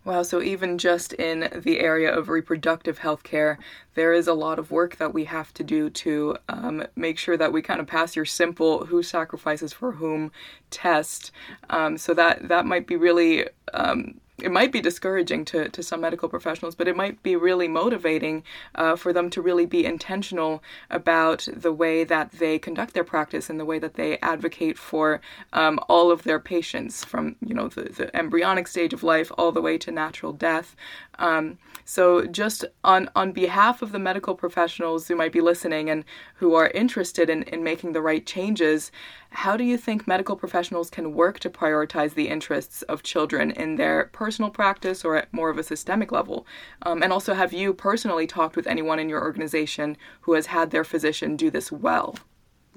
Wow, 0.06 0.24
so 0.24 0.42
even 0.42 0.78
just 0.78 1.14
in 1.14 1.50
the 1.64 1.80
area 1.80 2.14
of 2.14 2.28
reproductive 2.28 2.98
health 2.98 3.24
care, 3.24 3.58
there 3.96 4.12
is 4.12 4.28
a 4.28 4.34
lot 4.34 4.60
of 4.60 4.70
work 4.70 4.98
that 4.98 5.14
we 5.14 5.24
have 5.26 5.54
to 5.54 5.64
do 5.64 5.90
to 5.92 6.36
um, 6.50 6.86
make 6.98 7.18
sure 7.18 7.38
that 7.38 7.54
we 7.54 7.62
kind 7.62 7.80
of 7.80 7.88
pass 7.88 8.14
your 8.14 8.26
simple 8.26 8.86
who 8.88 9.02
sacrifices 9.02 9.72
for 9.72 9.94
whom 9.94 10.34
test. 10.70 11.32
Um, 11.70 11.98
so 11.98 12.14
that, 12.16 12.50
that 12.50 12.66
might 12.66 12.86
be 12.86 12.98
really 12.98 13.48
um, 13.74 14.20
it 14.42 14.52
might 14.52 14.72
be 14.72 14.82
discouraging 14.82 15.46
to, 15.46 15.70
to 15.70 15.84
some 15.84 16.02
medical 16.02 16.28
professionals, 16.28 16.74
but 16.74 16.88
it 16.88 16.96
might 16.96 17.22
be 17.22 17.36
really 17.36 17.68
motivating 17.68 18.44
uh, 18.76 18.96
for 18.96 19.14
them 19.14 19.30
to 19.30 19.42
really 19.42 19.66
be 19.66 19.86
intentional 19.86 20.64
about 20.90 21.48
the 21.54 21.72
way 21.72 22.04
that 22.04 22.32
they 22.32 22.58
conduct 22.58 22.94
their 22.94 23.04
practice 23.04 23.50
and 23.50 23.60
the 23.60 23.66
way 23.66 23.78
that 23.78 23.94
they 23.94 24.18
advocate 24.20 24.78
for 24.78 25.22
um, 25.54 25.80
all 25.88 26.10
of 26.10 26.24
their 26.24 26.40
patients 26.40 27.06
from 27.06 27.36
you 27.46 27.54
know 27.54 27.68
the, 27.68 27.84
the 27.84 28.16
embryonic 28.16 28.68
stage 28.68 28.94
of 28.94 29.04
life 29.04 29.32
all 29.38 29.52
the 29.52 29.62
way 29.62 29.78
to 29.78 29.92
natural 29.92 30.34
death. 30.34 30.76
Um, 31.20 31.60
so 31.86 32.26
just 32.26 32.66
on 32.84 33.10
on 33.16 33.32
behalf 33.32 33.82
of 33.82 33.92
the 33.92 34.00
medical 34.00 34.36
professionals 34.36 35.08
who 35.08 35.16
might 35.16 35.32
be 35.32 35.42
listening 35.42 35.90
and 35.90 36.06
who 36.36 36.54
are 36.56 36.68
interested 36.70 37.30
in, 37.30 37.44
in 37.44 37.64
making 37.64 37.94
the 37.94 38.02
right 38.02 38.26
changes, 38.26 38.92
how 39.32 39.58
do 39.58 39.64
you 39.64 39.78
think 39.78 40.08
medical 40.08 40.36
professionals 40.36 40.90
can 40.90 41.14
work 41.14 41.40
to 41.40 41.50
prioritize 41.50 42.14
the 42.14 42.30
interests 42.30 42.82
of 42.84 43.04
children 43.04 43.52
in 43.52 43.76
their 43.76 44.06
personal 44.14 44.50
practice 44.50 45.04
or 45.04 45.16
at 45.18 45.34
more 45.34 45.50
of 45.50 45.58
a 45.58 45.64
systemic 45.64 46.12
level? 46.12 46.46
Um, 46.84 47.04
and 47.04 47.12
also, 47.12 47.34
have 47.34 47.54
you 47.54 47.74
personally 47.74 48.28
talked 48.28 48.56
with 48.56 48.68
anyone 48.68 49.00
in 49.00 49.10
your 49.10 49.22
organization 49.22 49.98
who 50.22 50.34
has 50.34 50.48
had 50.48 50.72
their 50.72 50.84
physician 50.84 51.36
do 51.36 51.50
this 51.50 51.72
well? 51.72 52.16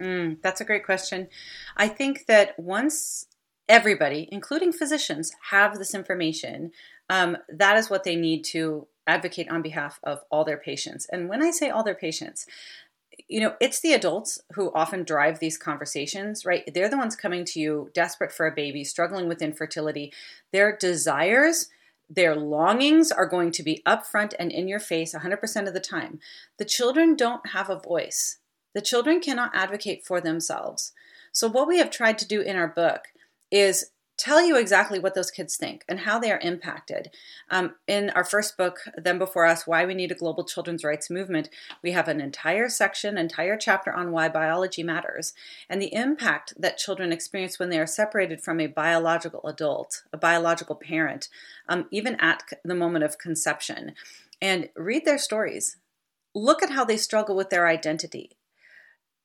Mm, 0.01 0.39
that's 0.43 0.61
a 0.61 0.65
great 0.65 0.85
question. 0.85 1.29
I 1.77 1.89
think 1.89 2.27
that 2.27 2.59
once 2.59 3.27
everybody, 3.69 4.29
including 4.31 4.73
physicians, 4.73 5.33
have 5.51 5.79
this 5.79 5.95
information, 5.95 6.73
um, 7.09 7.37
that 7.49 7.77
is 7.77 7.91
what 7.91 8.05
they 8.05 8.17
need 8.17 8.43
to 8.45 8.87
advocate 9.07 9.51
on 9.51 9.63
behalf 9.63 10.01
of 10.03 10.23
all 10.31 10.45
their 10.45 10.57
patients. 10.57 11.07
And 11.11 11.29
when 11.29 11.43
I 11.43 11.51
say 11.51 11.71
all 11.71 11.85
their 11.85 11.95
patients, 11.95 12.47
you 13.29 13.41
know, 13.41 13.55
it's 13.61 13.81
the 13.81 13.93
adults 13.93 14.41
who 14.53 14.73
often 14.75 15.05
drive 15.05 15.39
these 15.39 15.59
conversations, 15.59 16.45
right? 16.45 16.69
They're 16.73 16.89
the 16.89 16.99
ones 16.99 17.17
coming 17.17 17.45
to 17.47 17.61
you 17.61 17.91
desperate 17.95 18.33
for 18.33 18.47
a 18.47 18.55
baby, 18.55 18.85
struggling 18.85 19.29
with 19.29 19.43
infertility. 19.43 20.13
Their 20.53 20.77
desires, 20.77 21.69
their 22.09 22.37
longings 22.37 23.11
are 23.11 23.27
going 23.27 23.51
to 23.53 23.63
be 23.63 23.83
upfront 23.87 24.35
and 24.39 24.53
in 24.53 24.69
your 24.69 24.79
face 24.79 25.15
100% 25.15 25.67
of 25.67 25.75
the 25.75 25.81
time. 25.81 26.21
The 26.59 26.65
children 26.65 27.17
don't 27.17 27.49
have 27.49 27.71
a 27.71 27.79
voice. 27.79 28.39
The 28.75 28.83
children 28.83 29.21
cannot 29.21 29.53
advocate 29.55 30.05
for 30.05 30.21
themselves. 30.21 30.93
So, 31.33 31.49
what 31.49 31.69
we 31.69 31.79
have 31.79 31.91
tried 31.91 32.19
to 32.19 32.29
do 32.29 32.41
in 32.41 32.57
our 32.57 32.69
book 32.69 33.09
is 33.51 33.91
tell 34.17 34.45
you 34.45 34.57
exactly 34.57 34.99
what 34.99 35.15
those 35.15 35.31
kids 35.31 35.57
think 35.57 35.85
and 35.89 36.01
how 36.01 36.19
they 36.19 36.31
are 36.31 36.41
impacted. 36.41 37.11
Um, 37.51 37.75
in 37.87 38.11
our 38.11 38.25
first 38.25 38.57
book, 38.57 38.81
Them 38.97 39.19
Before 39.19 39.47
Us 39.47 39.67
Why 39.67 39.85
We 39.85 39.95
Need 39.95 40.13
a 40.13 40.17
Global 40.17 40.45
Children's 40.45 40.85
Rights 40.85 41.11
Movement, 41.11 41.51
we 41.83 41.93
have 41.93 42.09
an 42.09 42.21
entire 42.21 42.69
section, 42.69 43.19
entire 43.19 43.57
chapter 43.57 43.93
on 43.93 44.13
why 44.13 44.29
biology 44.29 44.83
matters 44.83 45.35
and 45.69 45.81
the 45.81 45.93
impact 45.95 46.55
that 46.59 46.79
children 46.79 47.13
experience 47.13 47.59
when 47.59 47.71
they 47.71 47.79
are 47.79 47.87
separated 47.87 48.41
from 48.41 48.61
a 48.61 48.67
biological 48.67 49.47
adult, 49.47 50.03
a 50.13 50.17
biological 50.17 50.77
parent, 50.77 51.29
um, 51.69 51.87
even 51.91 52.17
at 52.17 52.43
the 52.65 52.75
moment 52.75 53.05
of 53.05 53.19
conception. 53.19 53.93
And 54.41 54.69
read 54.77 55.05
their 55.05 55.19
stories. 55.19 55.77
Look 56.35 56.63
at 56.63 56.71
how 56.71 56.85
they 56.85 56.99
struggle 56.99 57.35
with 57.35 57.49
their 57.49 57.67
identity 57.67 58.36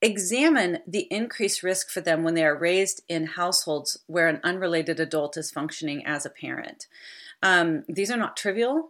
Examine 0.02 0.80
the 0.88 1.08
increased 1.12 1.62
risk 1.62 1.90
for 1.90 2.02
them 2.02 2.24
when 2.24 2.34
they 2.34 2.44
are 2.44 2.58
raised 2.58 3.04
in 3.08 3.28
households 3.28 4.00
where 4.08 4.28
an 4.28 4.40
unrelated 4.44 5.00
adult 5.00 5.38
is 5.38 5.52
functioning 5.52 6.06
as 6.06 6.26
a 6.26 6.30
parent. 6.30 6.88
Um, 7.44 7.84
these 7.88 8.10
are 8.10 8.18
not 8.18 8.36
trivial 8.36 8.90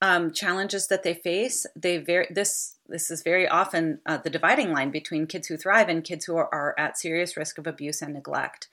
um, 0.00 0.32
challenges 0.32 0.86
that 0.88 1.02
they 1.02 1.14
face. 1.14 1.66
They 1.74 1.98
very 1.98 2.28
this 2.30 2.76
this 2.88 3.10
is 3.10 3.22
very 3.22 3.48
often 3.48 4.00
uh, 4.06 4.18
the 4.18 4.30
dividing 4.30 4.72
line 4.72 4.90
between 4.90 5.26
kids 5.26 5.48
who 5.48 5.56
thrive 5.56 5.88
and 5.88 6.04
kids 6.04 6.24
who 6.24 6.36
are, 6.36 6.48
are 6.52 6.74
at 6.78 6.98
serious 6.98 7.36
risk 7.36 7.58
of 7.58 7.66
abuse 7.66 8.00
and 8.00 8.14
neglect. 8.14 8.68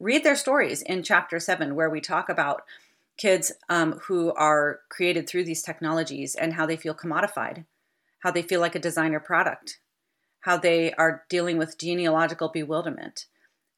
Read 0.00 0.24
their 0.24 0.36
stories 0.36 0.82
in 0.82 1.02
chapter 1.02 1.38
seven, 1.38 1.74
where 1.74 1.90
we 1.90 2.00
talk 2.00 2.28
about 2.28 2.62
kids 3.18 3.52
um, 3.68 4.00
who 4.04 4.32
are 4.34 4.80
created 4.88 5.28
through 5.28 5.44
these 5.44 5.62
technologies 5.62 6.34
and 6.34 6.54
how 6.54 6.66
they 6.66 6.76
feel 6.76 6.94
commodified, 6.94 7.66
how 8.20 8.30
they 8.30 8.42
feel 8.42 8.60
like 8.60 8.74
a 8.74 8.80
designer 8.80 9.20
product, 9.20 9.78
how 10.42 10.56
they 10.56 10.92
are 10.94 11.24
dealing 11.28 11.56
with 11.56 11.78
genealogical 11.78 12.48
bewilderment, 12.48 13.26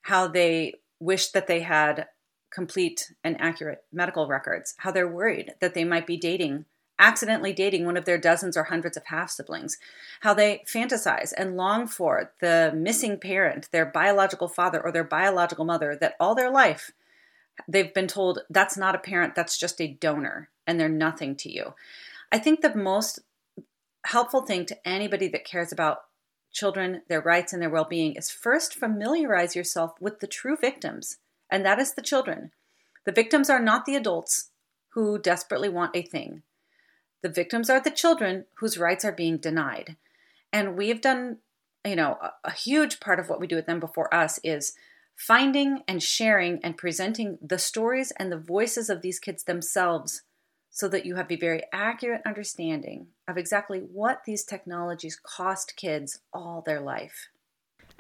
how 0.03 0.27
they 0.27 0.75
wish 0.99 1.31
that 1.31 1.47
they 1.47 1.61
had 1.61 2.09
complete 2.53 3.13
and 3.23 3.41
accurate 3.41 3.85
medical 3.93 4.27
records, 4.27 4.75
how 4.79 4.91
they're 4.91 5.09
worried 5.09 5.53
that 5.61 5.75
they 5.75 5.85
might 5.85 6.07
be 6.07 6.17
dating, 6.17 6.65
accidentally 6.99 7.53
dating 7.53 7.85
one 7.85 7.97
of 7.97 8.05
their 8.05 8.19
dozens 8.19 8.57
or 8.57 8.65
hundreds 8.65 8.97
of 8.97 9.05
half 9.07 9.31
siblings, 9.31 9.77
how 10.21 10.33
they 10.33 10.63
fantasize 10.67 11.33
and 11.37 11.57
long 11.57 11.87
for 11.87 12.33
the 12.41 12.73
missing 12.75 13.19
parent, 13.19 13.69
their 13.73 13.87
biological 13.87 14.49
father 14.49 14.81
or 14.81 14.93
their 14.93 15.05
biological 15.05 15.65
mother, 15.65 15.97
that 16.01 16.15
all 16.21 16.35
their 16.35 16.51
life 16.51 16.93
they've 17.69 17.95
been 17.95 18.09
told 18.09 18.41
that's 18.51 18.77
not 18.77 18.95
a 18.95 18.99
parent, 18.99 19.35
that's 19.35 19.59
just 19.59 19.81
a 19.81 19.87
donor, 19.87 20.49
and 20.67 20.79
they're 20.79 20.89
nothing 20.89 21.37
to 21.37 21.51
you. 21.51 21.75
I 22.33 22.39
think 22.39 22.61
the 22.61 22.75
most 22.75 23.21
helpful 24.07 24.43
thing 24.43 24.67
to 24.67 24.89
anybody 24.89 25.29
that 25.29 25.45
cares 25.45 25.73
about 25.73 25.99
children, 26.55 27.03
their 27.09 27.21
rights, 27.21 27.53
and 27.53 27.61
their 27.61 27.69
well 27.69 27.85
being 27.85 28.15
is 28.15 28.31
first 28.31 28.75
familiarize 28.75 29.55
yourself 29.55 29.93
with 30.01 30.21
the 30.21 30.27
true 30.27 30.57
victims, 30.57 31.19
and 31.51 31.65
that 31.67 31.79
is 31.79 31.95
the 31.95 32.03
children. 32.03 32.53
The 33.05 33.13
victims 33.13 33.51
are 33.51 33.61
not 33.61 33.85
the 33.85 33.97
adults 33.97 34.51
who 34.95 35.19
desperately 35.19 35.69
want 35.69 35.95
a 35.95 36.03
thing. 36.03 36.43
The 37.23 37.29
victims 37.29 37.69
are 37.69 37.81
the 37.81 37.91
children 37.91 38.47
whose 38.61 38.79
rights 38.79 39.05
are 39.05 39.13
being 39.13 39.39
denied. 39.39 39.97
And 40.53 40.77
we 40.77 40.89
have 40.89 41.01
done, 41.01 41.39
you 41.85 41.97
know, 41.97 42.17
a, 42.23 42.33
a 42.45 42.53
huge 42.53 43.01
part 43.01 43.19
of 43.19 43.29
what 43.29 43.41
we 43.41 43.47
do 43.47 43.57
with 43.57 43.67
Them 43.67 43.81
Before 43.81 44.13
Us 44.15 44.39
is 44.45 44.73
finding 45.17 45.83
and 45.89 46.03
sharing 46.03 46.61
and 46.63 46.77
presenting 46.77 47.39
the 47.43 47.59
stories 47.59 48.13
and 48.19 48.31
the 48.31 48.39
voices 48.39 48.89
of 48.89 49.03
these 49.03 49.19
kids 49.19 49.45
themselves 49.45 50.23
so 50.75 50.89
that 50.89 51.07
you 51.07 51.15
have 51.15 51.31
a 51.31 51.37
very 51.37 51.63
accurate 51.73 52.21
understanding 52.27 53.07
of 53.29 53.39
exactly 53.39 53.79
what 53.79 54.25
these 54.27 54.45
technologies 54.45 55.17
cost 55.17 55.77
kids 55.77 56.19
all 56.33 56.63
their 56.67 56.81
life. 56.81 57.29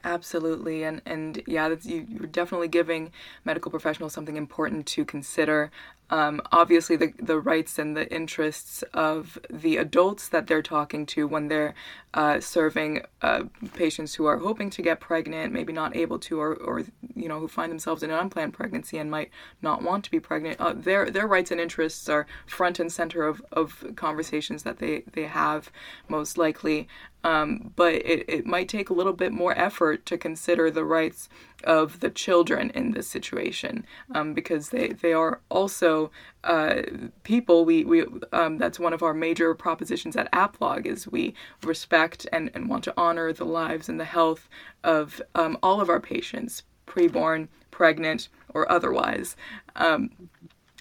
Absolutely, 0.02 0.82
and 0.82 1.00
and 1.06 1.42
yeah, 1.46 1.74
you're 1.82 2.26
definitely 2.26 2.68
giving 2.68 3.12
medical 3.44 3.70
professionals 3.70 4.12
something 4.12 4.36
important 4.36 4.86
to 4.86 5.04
consider 5.04 5.70
um, 6.14 6.40
obviously 6.52 6.94
the, 6.94 7.12
the 7.18 7.40
rights 7.40 7.76
and 7.76 7.96
the 7.96 8.08
interests 8.14 8.84
of 8.94 9.36
the 9.50 9.76
adults 9.76 10.28
that 10.28 10.46
they're 10.46 10.62
talking 10.62 11.06
to 11.06 11.26
when 11.26 11.48
they're 11.48 11.74
uh, 12.14 12.38
serving 12.38 13.02
uh, 13.20 13.42
patients 13.74 14.14
who 14.14 14.24
are 14.24 14.38
hoping 14.38 14.70
to 14.70 14.80
get 14.80 15.00
pregnant, 15.00 15.52
maybe 15.52 15.72
not 15.72 15.96
able 15.96 16.20
to, 16.20 16.38
or, 16.38 16.54
or 16.54 16.84
you 17.16 17.26
know 17.26 17.40
who 17.40 17.48
find 17.48 17.72
themselves 17.72 18.04
in 18.04 18.12
an 18.12 18.18
unplanned 18.20 18.54
pregnancy 18.54 18.96
and 18.96 19.10
might 19.10 19.28
not 19.60 19.82
want 19.82 20.04
to 20.04 20.10
be 20.12 20.20
pregnant. 20.20 20.60
Uh, 20.60 20.72
their 20.72 21.10
their 21.10 21.26
rights 21.26 21.50
and 21.50 21.60
interests 21.60 22.08
are 22.08 22.28
front 22.46 22.78
and 22.78 22.92
center 22.92 23.26
of, 23.26 23.42
of 23.50 23.84
conversations 23.96 24.62
that 24.62 24.78
they, 24.78 25.02
they 25.14 25.24
have 25.24 25.72
most 26.06 26.38
likely. 26.38 26.86
Um, 27.24 27.72
but 27.74 27.94
it, 27.94 28.24
it 28.28 28.46
might 28.46 28.68
take 28.68 28.90
a 28.90 28.94
little 28.94 29.14
bit 29.14 29.32
more 29.32 29.58
effort 29.58 30.04
to 30.06 30.18
consider 30.18 30.70
the 30.70 30.84
rights 30.84 31.28
of 31.64 32.00
the 32.00 32.10
children 32.10 32.70
in 32.70 32.92
this 32.92 33.08
situation 33.08 33.84
um, 34.14 34.34
because 34.34 34.70
they, 34.70 34.88
they 34.88 35.12
are 35.12 35.40
also 35.48 36.10
uh, 36.44 36.82
people. 37.22 37.64
We, 37.64 37.84
we 37.84 38.04
um, 38.32 38.58
that's 38.58 38.78
one 38.78 38.92
of 38.92 39.02
our 39.02 39.14
major 39.14 39.54
propositions 39.54 40.16
at 40.16 40.30
APLOG 40.32 40.86
is 40.86 41.08
we 41.08 41.34
respect 41.62 42.26
and, 42.32 42.50
and 42.54 42.68
want 42.68 42.84
to 42.84 42.94
honor 42.96 43.32
the 43.32 43.44
lives 43.44 43.88
and 43.88 43.98
the 43.98 44.04
health 44.04 44.48
of 44.82 45.20
um, 45.34 45.58
all 45.62 45.80
of 45.80 45.88
our 45.88 46.00
patients 46.00 46.62
preborn 46.86 47.48
pregnant 47.70 48.28
or 48.52 48.70
otherwise. 48.70 49.36
Um, 49.76 50.10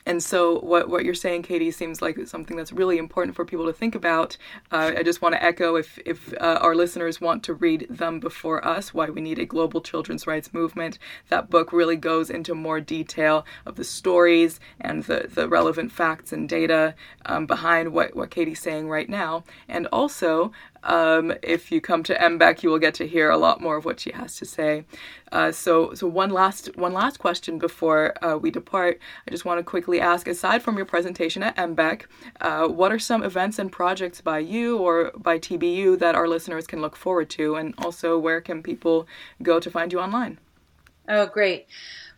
and 0.05 0.21
so, 0.21 0.59
what, 0.59 0.89
what 0.89 1.05
you're 1.05 1.13
saying, 1.13 1.43
Katy, 1.43 1.71
seems 1.71 2.01
like 2.01 2.27
something 2.27 2.57
that's 2.57 2.73
really 2.73 2.97
important 2.97 3.35
for 3.35 3.45
people 3.45 3.65
to 3.65 3.73
think 3.73 3.95
about. 3.95 4.37
Uh, 4.71 4.91
I 4.97 5.03
just 5.03 5.21
want 5.21 5.33
to 5.33 5.43
echo 5.43 5.75
if, 5.75 5.97
if 6.05 6.33
uh, 6.41 6.59
our 6.61 6.75
listeners 6.75 7.21
want 7.21 7.43
to 7.43 7.53
read 7.53 7.87
Them 7.89 8.19
Before 8.19 8.65
Us 8.67 8.93
Why 8.93 9.09
We 9.09 9.21
Need 9.21 9.39
a 9.39 9.45
Global 9.45 9.79
Children's 9.79 10.27
Rights 10.27 10.53
Movement, 10.53 10.99
that 11.29 11.49
book 11.49 11.71
really 11.71 11.95
goes 11.95 12.29
into 12.29 12.53
more 12.53 12.81
detail 12.81 13.45
of 13.65 13.75
the 13.75 13.85
stories 13.85 14.59
and 14.79 15.03
the, 15.03 15.29
the 15.33 15.47
relevant 15.47 15.91
facts 15.91 16.33
and 16.33 16.49
data 16.49 16.95
um, 17.25 17.45
behind 17.45 17.93
what, 17.93 18.15
what 18.15 18.29
Katy's 18.29 18.61
saying 18.61 18.89
right 18.89 19.09
now. 19.09 19.45
And 19.69 19.87
also, 19.87 20.51
um, 20.83 21.33
if 21.41 21.71
you 21.71 21.81
come 21.81 22.03
to 22.03 22.15
MBEC, 22.15 22.63
you 22.63 22.69
will 22.69 22.79
get 22.79 22.93
to 22.95 23.07
hear 23.07 23.29
a 23.29 23.37
lot 23.37 23.61
more 23.61 23.77
of 23.77 23.85
what 23.85 23.99
she 23.99 24.11
has 24.11 24.35
to 24.37 24.45
say. 24.45 24.85
Uh, 25.31 25.51
so, 25.51 25.93
so 25.93 26.07
one 26.07 26.29
last 26.29 26.75
one 26.77 26.93
last 26.93 27.17
question 27.17 27.57
before 27.57 28.13
uh, 28.23 28.37
we 28.37 28.51
depart. 28.51 28.99
I 29.27 29.31
just 29.31 29.45
want 29.45 29.59
to 29.59 29.63
quickly 29.63 29.99
ask: 29.99 30.27
aside 30.27 30.61
from 30.61 30.77
your 30.77 30.85
presentation 30.85 31.41
at 31.41 31.55
MBEC, 31.55 32.03
uh, 32.41 32.67
what 32.67 32.91
are 32.91 32.99
some 32.99 33.23
events 33.23 33.57
and 33.59 33.71
projects 33.71 34.21
by 34.21 34.39
you 34.39 34.77
or 34.77 35.11
by 35.15 35.39
TBU 35.39 35.97
that 35.99 36.15
our 36.15 36.27
listeners 36.27 36.67
can 36.67 36.81
look 36.81 36.95
forward 36.95 37.29
to, 37.31 37.55
and 37.55 37.73
also 37.77 38.17
where 38.17 38.41
can 38.41 38.61
people 38.61 39.07
go 39.41 39.59
to 39.59 39.71
find 39.71 39.91
you 39.91 39.99
online? 39.99 40.39
Oh, 41.07 41.25
great! 41.25 41.67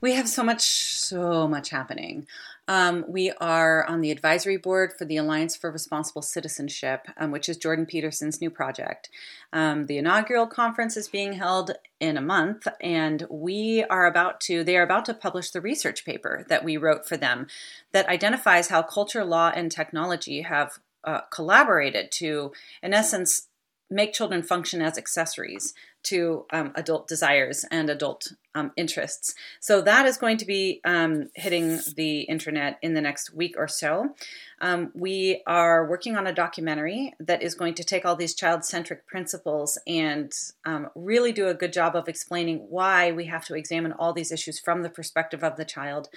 We 0.05 0.13
have 0.13 0.29
so 0.29 0.43
much, 0.43 0.61
so 0.61 1.47
much 1.47 1.71
happening. 1.71 2.27
Um, 2.67 3.05
we 3.07 3.31
are 3.41 3.83
on 3.85 4.01
the 4.01 4.11
advisory 4.11 4.55
board 4.55 4.93
for 4.95 5.03
the 5.03 5.17
Alliance 5.17 5.55
for 5.55 5.71
Responsible 5.71 6.21
Citizenship, 6.21 7.07
um, 7.17 7.31
which 7.31 7.49
is 7.49 7.57
Jordan 7.57 7.87
Peterson's 7.87 8.39
new 8.39 8.51
project. 8.51 9.09
Um, 9.51 9.87
the 9.87 9.97
inaugural 9.97 10.45
conference 10.45 10.95
is 10.95 11.07
being 11.07 11.33
held 11.33 11.71
in 11.99 12.17
a 12.17 12.21
month, 12.21 12.67
and 12.79 13.25
we 13.31 13.83
are 13.85 14.05
about 14.05 14.39
to, 14.41 14.63
they 14.63 14.77
are 14.77 14.83
about 14.83 15.05
to 15.05 15.15
publish 15.15 15.49
the 15.49 15.59
research 15.59 16.05
paper 16.05 16.45
that 16.49 16.63
we 16.63 16.77
wrote 16.77 17.07
for 17.07 17.17
them 17.17 17.47
that 17.91 18.07
identifies 18.07 18.67
how 18.67 18.83
culture, 18.83 19.25
law, 19.25 19.51
and 19.55 19.71
technology 19.71 20.41
have 20.41 20.77
uh, 21.03 21.21
collaborated 21.31 22.11
to, 22.11 22.51
in 22.83 22.93
essence, 22.93 23.47
make 23.89 24.13
children 24.13 24.43
function 24.43 24.83
as 24.83 24.99
accessories 24.99 25.73
to 26.05 26.45
um, 26.51 26.71
adult 26.75 27.07
desires 27.07 27.65
and 27.71 27.89
adult 27.89 28.31
um, 28.55 28.71
interests. 28.77 29.35
So 29.59 29.81
that 29.81 30.05
is 30.05 30.17
going 30.17 30.37
to 30.37 30.45
be 30.45 30.79
um, 30.85 31.29
hitting 31.35 31.79
the 31.95 32.21
internet 32.21 32.79
in 32.81 32.93
the 32.93 33.01
next 33.01 33.33
week 33.33 33.55
or 33.57 33.67
so. 33.67 34.15
Um, 34.61 34.91
we 34.95 35.41
are 35.45 35.87
working 35.87 36.15
on 36.15 36.25
a 36.25 36.33
documentary 36.33 37.13
that 37.19 37.43
is 37.43 37.53
going 37.53 37.73
to 37.75 37.83
take 37.83 38.05
all 38.05 38.15
these 38.15 38.33
child 38.33 38.63
centric 38.63 39.05
principles 39.05 39.77
and 39.85 40.31
um, 40.65 40.87
really 40.95 41.33
do 41.33 41.47
a 41.47 41.53
good 41.53 41.73
job 41.73 41.95
of 41.95 42.07
explaining 42.07 42.59
why 42.69 43.11
we 43.11 43.25
have 43.25 43.45
to 43.45 43.55
examine 43.55 43.91
all 43.91 44.13
these 44.13 44.31
issues 44.31 44.59
from 44.59 44.81
the 44.81 44.89
perspective 44.89 45.43
of 45.43 45.57
the 45.57 45.65
child, 45.65 46.07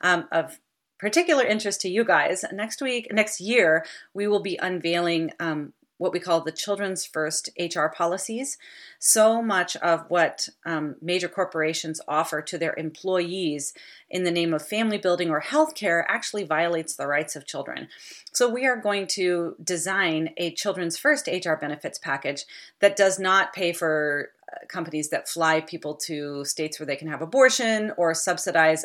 um, 0.00 0.28
of 0.30 0.60
particular 0.98 1.44
interest 1.44 1.80
to 1.80 1.88
you 1.88 2.04
guys. 2.04 2.44
Next 2.52 2.82
week, 2.82 3.08
next 3.12 3.40
year, 3.40 3.84
we 4.14 4.26
will 4.26 4.42
be 4.42 4.58
unveiling 4.60 5.32
um, 5.38 5.72
what 5.98 6.12
we 6.12 6.20
call 6.20 6.40
the 6.40 6.52
children's 6.52 7.04
first 7.04 7.50
HR 7.58 7.86
policies. 7.86 8.56
So 8.98 9.42
much 9.42 9.76
of 9.76 10.04
what 10.08 10.48
um, 10.64 10.96
major 11.02 11.28
corporations 11.28 12.00
offer 12.08 12.40
to 12.40 12.56
their 12.56 12.74
employees 12.76 13.74
in 14.08 14.24
the 14.24 14.30
name 14.30 14.54
of 14.54 14.66
family 14.66 14.96
building 14.96 15.28
or 15.28 15.42
healthcare 15.42 16.04
actually 16.08 16.44
violates 16.44 16.94
the 16.94 17.06
rights 17.06 17.36
of 17.36 17.46
children. 17.46 17.88
So 18.32 18.48
we 18.48 18.66
are 18.66 18.76
going 18.76 19.06
to 19.08 19.56
design 19.62 20.30
a 20.36 20.54
children's 20.54 20.96
first 20.96 21.26
HR 21.28 21.54
benefits 21.54 21.98
package 21.98 22.44
that 22.80 22.96
does 22.96 23.18
not 23.18 23.52
pay 23.52 23.72
for 23.72 24.30
uh, 24.50 24.66
companies 24.68 25.10
that 25.10 25.28
fly 25.28 25.60
people 25.60 25.94
to 26.06 26.44
states 26.44 26.78
where 26.78 26.86
they 26.86 26.96
can 26.96 27.08
have 27.08 27.20
abortion 27.20 27.92
or 27.96 28.14
subsidize 28.14 28.84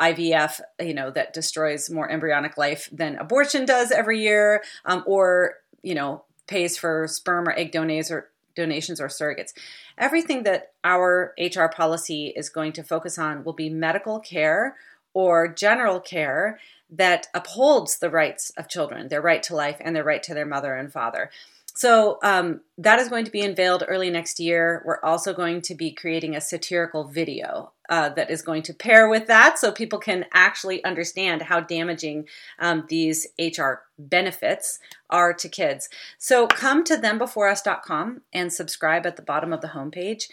IVF, 0.00 0.60
you 0.80 0.94
know, 0.94 1.10
that 1.10 1.32
destroys 1.32 1.90
more 1.90 2.10
embryonic 2.10 2.56
life 2.56 2.88
than 2.90 3.16
abortion 3.16 3.64
does 3.64 3.92
every 3.92 4.20
year, 4.20 4.62
um, 4.84 5.04
or 5.06 5.54
you 5.82 5.94
know, 5.94 6.24
pays 6.46 6.76
for 6.76 7.06
sperm 7.08 7.48
or 7.48 7.52
egg 7.52 7.72
donors 7.72 8.10
or 8.10 8.28
donations 8.54 9.00
or 9.00 9.08
surrogates. 9.08 9.52
Everything 9.96 10.42
that 10.42 10.72
our 10.84 11.34
HR 11.38 11.66
policy 11.66 12.32
is 12.36 12.48
going 12.48 12.72
to 12.72 12.82
focus 12.82 13.18
on 13.18 13.44
will 13.44 13.52
be 13.52 13.70
medical 13.70 14.20
care 14.20 14.76
or 15.14 15.48
general 15.48 16.00
care 16.00 16.58
that 16.90 17.26
upholds 17.34 17.98
the 17.98 18.10
rights 18.10 18.50
of 18.56 18.68
children, 18.68 19.08
their 19.08 19.22
right 19.22 19.42
to 19.44 19.56
life 19.56 19.76
and 19.80 19.96
their 19.96 20.04
right 20.04 20.22
to 20.22 20.34
their 20.34 20.46
mother 20.46 20.74
and 20.74 20.92
father. 20.92 21.30
So 21.74 22.18
um, 22.22 22.60
that 22.76 22.98
is 22.98 23.08
going 23.08 23.24
to 23.24 23.30
be 23.30 23.40
unveiled 23.40 23.84
early 23.88 24.10
next 24.10 24.38
year. 24.38 24.82
We're 24.84 25.00
also 25.02 25.32
going 25.32 25.62
to 25.62 25.74
be 25.74 25.90
creating 25.90 26.36
a 26.36 26.40
satirical 26.40 27.04
video 27.04 27.72
uh, 27.88 28.08
that 28.10 28.30
is 28.30 28.42
going 28.42 28.62
to 28.62 28.74
pair 28.74 29.08
with 29.08 29.26
that 29.26 29.58
so 29.58 29.72
people 29.72 29.98
can 29.98 30.24
actually 30.32 30.82
understand 30.84 31.42
how 31.42 31.60
damaging 31.60 32.26
um, 32.58 32.84
these 32.88 33.26
HR 33.38 33.82
benefits 33.98 34.78
are 35.10 35.32
to 35.34 35.48
kids. 35.48 35.88
So 36.18 36.46
come 36.46 36.84
to 36.84 36.96
thembeforeus.com 36.96 38.22
and 38.32 38.52
subscribe 38.52 39.06
at 39.06 39.16
the 39.16 39.22
bottom 39.22 39.52
of 39.52 39.60
the 39.60 39.68
homepage. 39.68 40.24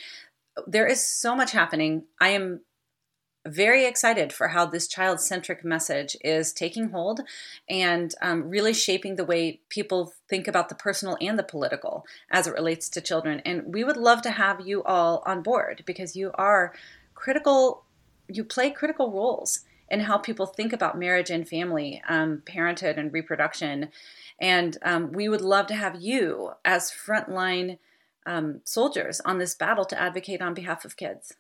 There 0.68 0.88
is 0.88 1.06
so 1.06 1.36
much 1.36 1.52
happening. 1.52 2.04
I 2.20 2.30
am 2.30 2.62
very 3.48 3.86
excited 3.86 4.34
for 4.34 4.50
how 4.50 4.66
this 4.66 4.88
child 4.88 5.20
centric 5.20 5.64
message 5.64 6.16
is 6.24 6.52
taking 6.52 6.90
hold 6.90 7.22
and 7.70 8.14
um, 8.22 8.50
really 8.50 8.74
shaping 8.74 9.16
the 9.16 9.26
way 9.26 9.62
people 9.70 10.14
think 10.28 10.48
about 10.48 10.70
the 10.70 10.76
personal 10.76 11.18
and 11.22 11.40
the 11.40 11.44
political 11.44 12.06
as 12.30 12.48
it 12.48 12.54
relates 12.54 12.90
to 12.90 13.02
children. 13.02 13.42
And 13.46 13.74
we 13.74 13.84
would 13.84 13.98
love 13.98 14.22
to 14.24 14.32
have 14.32 14.68
you 14.68 14.84
all 14.84 15.24
on 15.26 15.42
board 15.42 15.84
because 15.86 16.16
you 16.16 16.32
are 16.36 16.74
critical, 17.20 17.84
you 18.30 18.46
play 18.46 18.72
critical 18.72 19.12
roles 19.12 19.66
in 19.90 20.00
how 20.02 20.18
people 20.18 20.46
think 20.46 20.72
about 20.72 20.98
marriage 20.98 21.30
and 21.30 21.48
family, 21.48 22.02
um, 22.08 22.42
parenthood 22.46 22.98
and 22.98 23.12
reproduction. 23.12 23.90
And 24.40 24.78
um, 24.84 25.12
we 25.12 25.28
would 25.28 25.42
love 25.42 25.68
to 25.68 25.76
have 25.76 26.02
you 26.02 26.52
as 26.64 26.92
frontline 26.92 27.78
um, 28.26 28.62
soldiers 28.64 29.20
on 29.22 29.38
this 29.38 29.54
battle 29.54 29.86
to 29.86 30.00
advocate 30.00 30.42
on 30.42 30.54
behalf 30.54 30.86
of 30.86 30.96
kids. 30.96 31.34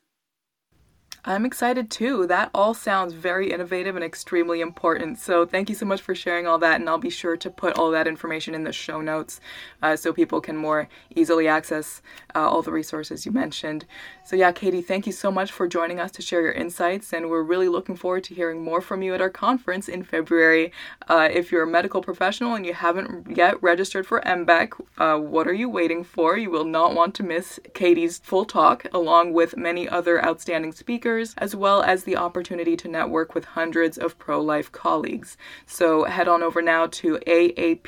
I'm 1.26 1.46
excited 1.46 1.92
too. 1.92 2.26
That 2.28 2.50
all 2.54 2.74
sounds 2.74 3.12
very 3.14 3.52
innovative 3.52 3.96
and 3.98 4.06
extremely 4.06 4.62
important. 4.62 5.20
So, 5.20 5.46
thank 5.46 5.68
you 5.68 5.76
so 5.76 5.86
much 5.86 6.02
for 6.02 6.16
sharing 6.16 6.48
all 6.48 6.58
that. 6.60 6.80
And 6.80 6.88
I'll 6.88 6.98
be 6.98 7.10
sure 7.10 7.36
to 7.36 7.50
put 7.50 7.78
all 7.78 7.92
that 7.92 8.08
information 8.08 8.56
in 8.56 8.64
the 8.64 8.72
show 8.72 9.02
notes 9.02 9.42
uh, 9.82 9.98
so 9.98 10.14
people 10.14 10.40
can 10.40 10.56
more 10.56 10.88
easily 11.14 11.46
access 11.46 12.02
uh, 12.36 12.50
all 12.50 12.62
the 12.62 12.72
resources 12.72 13.26
you 13.26 13.34
mentioned. 13.34 13.86
So, 14.24 14.38
yeah, 14.38 14.54
Katy, 14.54 14.82
thank 14.82 15.06
you 15.06 15.12
so 15.12 15.30
much 15.30 15.52
for 15.52 15.68
joining 15.68 16.00
us 16.00 16.12
to 16.12 16.22
share 16.22 16.42
your 16.42 16.54
insights. 16.54 17.12
And 17.12 17.30
we're 17.30 17.44
really 17.44 17.68
looking 17.68 17.98
forward 17.98 18.24
to 18.26 18.36
hearing 18.36 18.64
more 18.64 18.80
from 18.80 19.02
you 19.02 19.14
at 19.14 19.22
our 19.22 19.30
conference 19.30 19.90
in 19.90 20.04
February. 20.04 20.72
Uh, 21.10 21.28
if 21.32 21.52
you're 21.52 21.64
a 21.64 21.68
medical 21.68 22.02
professional 22.02 22.56
and 22.56 22.66
you 22.66 22.74
haven't 22.74 23.36
yet 23.36 23.62
registered 23.62 24.08
for 24.08 24.22
MBEC, 24.22 24.72
uh, 24.98 25.18
what 25.18 25.48
are 25.48 25.54
you 25.54 25.68
waiting 25.68 26.06
for? 26.06 26.38
You 26.38 26.50
will 26.50 26.66
not 26.66 26.96
want 26.96 27.14
to 27.16 27.24
miss 27.24 27.60
Katy's 27.74 28.20
full 28.20 28.46
talk, 28.46 28.86
along 28.94 29.34
with 29.34 29.58
many 29.58 29.90
other 29.90 30.24
outstanding 30.24 30.72
speakers, 30.72 31.09
as 31.38 31.56
well 31.56 31.82
as 31.82 32.04
the 32.04 32.18
opportunity 32.18 32.76
to 32.78 32.88
network 32.88 33.34
with 33.34 33.46
hundreds 33.46 33.98
of 33.98 34.18
pro 34.18 34.42
life 34.42 34.72
colleagues. 34.72 35.38
So, 35.66 36.04
head 36.06 36.28
on 36.28 36.44
over 36.44 36.62
now 36.62 36.88
to 36.88 37.18
aaplog.org 37.28 37.82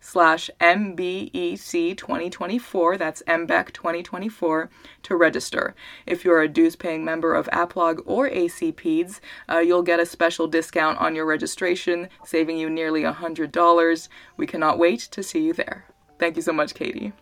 slash 0.00 0.50
MBEC 0.60 1.96
2024. 1.96 2.96
That's 2.96 3.22
MBEC 3.26 3.72
2024 3.72 4.06
2024 4.06 4.70
to 5.02 5.16
register. 5.16 5.74
If 6.06 6.24
you're 6.24 6.42
a 6.42 6.48
dues 6.48 6.76
paying 6.76 7.04
member 7.04 7.34
of 7.34 7.48
APLOG 7.48 8.02
or 8.06 8.28
ACPEDS, 8.28 9.20
uh, 9.48 9.58
you'll 9.58 9.82
get 9.82 10.00
a 10.00 10.06
special 10.06 10.46
discount 10.46 10.98
on 10.98 11.14
your 11.14 11.26
registration, 11.26 12.08
saving 12.24 12.58
you 12.58 12.70
nearly 12.70 13.02
$100. 13.02 14.08
We 14.36 14.46
cannot 14.46 14.78
wait 14.78 15.00
to 15.00 15.22
see 15.22 15.44
you 15.44 15.52
there. 15.52 15.86
Thank 16.18 16.36
you 16.36 16.42
so 16.42 16.52
much, 16.52 16.74
Katy. 16.74 17.12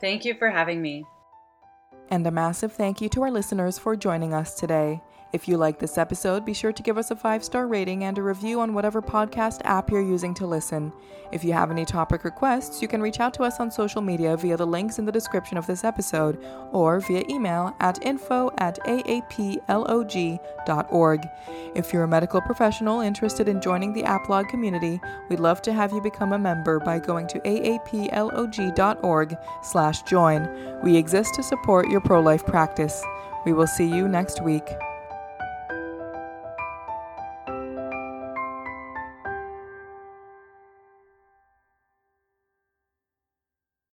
Thank 0.00 0.24
you 0.24 0.34
for 0.34 0.50
having 0.50 0.82
me. 0.82 1.04
And 2.10 2.26
a 2.26 2.30
massive 2.30 2.72
thank 2.72 3.00
you 3.00 3.08
to 3.10 3.22
our 3.22 3.30
listeners 3.30 3.78
for 3.78 3.96
joining 3.96 4.34
us 4.34 4.54
today. 4.54 5.00
If 5.34 5.46
you 5.48 5.56
like 5.56 5.80
this 5.80 5.98
episode, 5.98 6.44
be 6.44 6.54
sure 6.54 6.72
to 6.72 6.80
give 6.80 6.96
us 6.96 7.10
a 7.10 7.16
five 7.16 7.42
star 7.42 7.66
rating 7.66 8.04
and 8.04 8.16
a 8.16 8.22
review 8.22 8.60
on 8.60 8.72
whatever 8.72 9.02
podcast 9.02 9.62
app 9.64 9.90
you're 9.90 10.00
using 10.00 10.32
to 10.34 10.46
listen. 10.46 10.92
If 11.32 11.42
you 11.42 11.52
have 11.52 11.72
any 11.72 11.84
topic 11.84 12.22
requests, 12.22 12.80
you 12.80 12.86
can 12.86 13.02
reach 13.02 13.18
out 13.18 13.34
to 13.34 13.42
us 13.42 13.58
on 13.58 13.68
social 13.68 14.00
media 14.00 14.36
via 14.36 14.56
the 14.56 14.64
links 14.64 15.00
in 15.00 15.04
the 15.04 15.10
description 15.10 15.58
of 15.58 15.66
this 15.66 15.82
episode 15.82 16.38
or 16.70 17.00
via 17.00 17.24
email 17.28 17.74
at 17.80 18.00
info 18.06 18.52
at 18.58 18.78
aaplog.org. 18.84 20.38
If 21.74 21.92
you're 21.92 22.04
a 22.04 22.08
medical 22.08 22.40
professional 22.40 23.00
interested 23.00 23.48
in 23.48 23.60
joining 23.60 23.92
the 23.92 24.04
APLOG 24.04 24.48
community, 24.48 25.00
we'd 25.28 25.40
love 25.40 25.60
to 25.62 25.72
have 25.72 25.90
you 25.90 26.00
become 26.00 26.32
a 26.32 26.38
member 26.38 26.78
by 26.78 27.00
going 27.00 27.26
to 27.26 27.40
aaplog.org 27.40 29.36
slash 29.64 30.02
join. 30.02 30.80
We 30.84 30.96
exist 30.96 31.34
to 31.34 31.42
support 31.42 31.88
your 31.88 32.02
pro-life 32.02 32.46
practice. 32.46 33.02
We 33.44 33.52
will 33.52 33.66
see 33.66 33.88
you 33.88 34.06
next 34.06 34.40
week. 34.40 34.62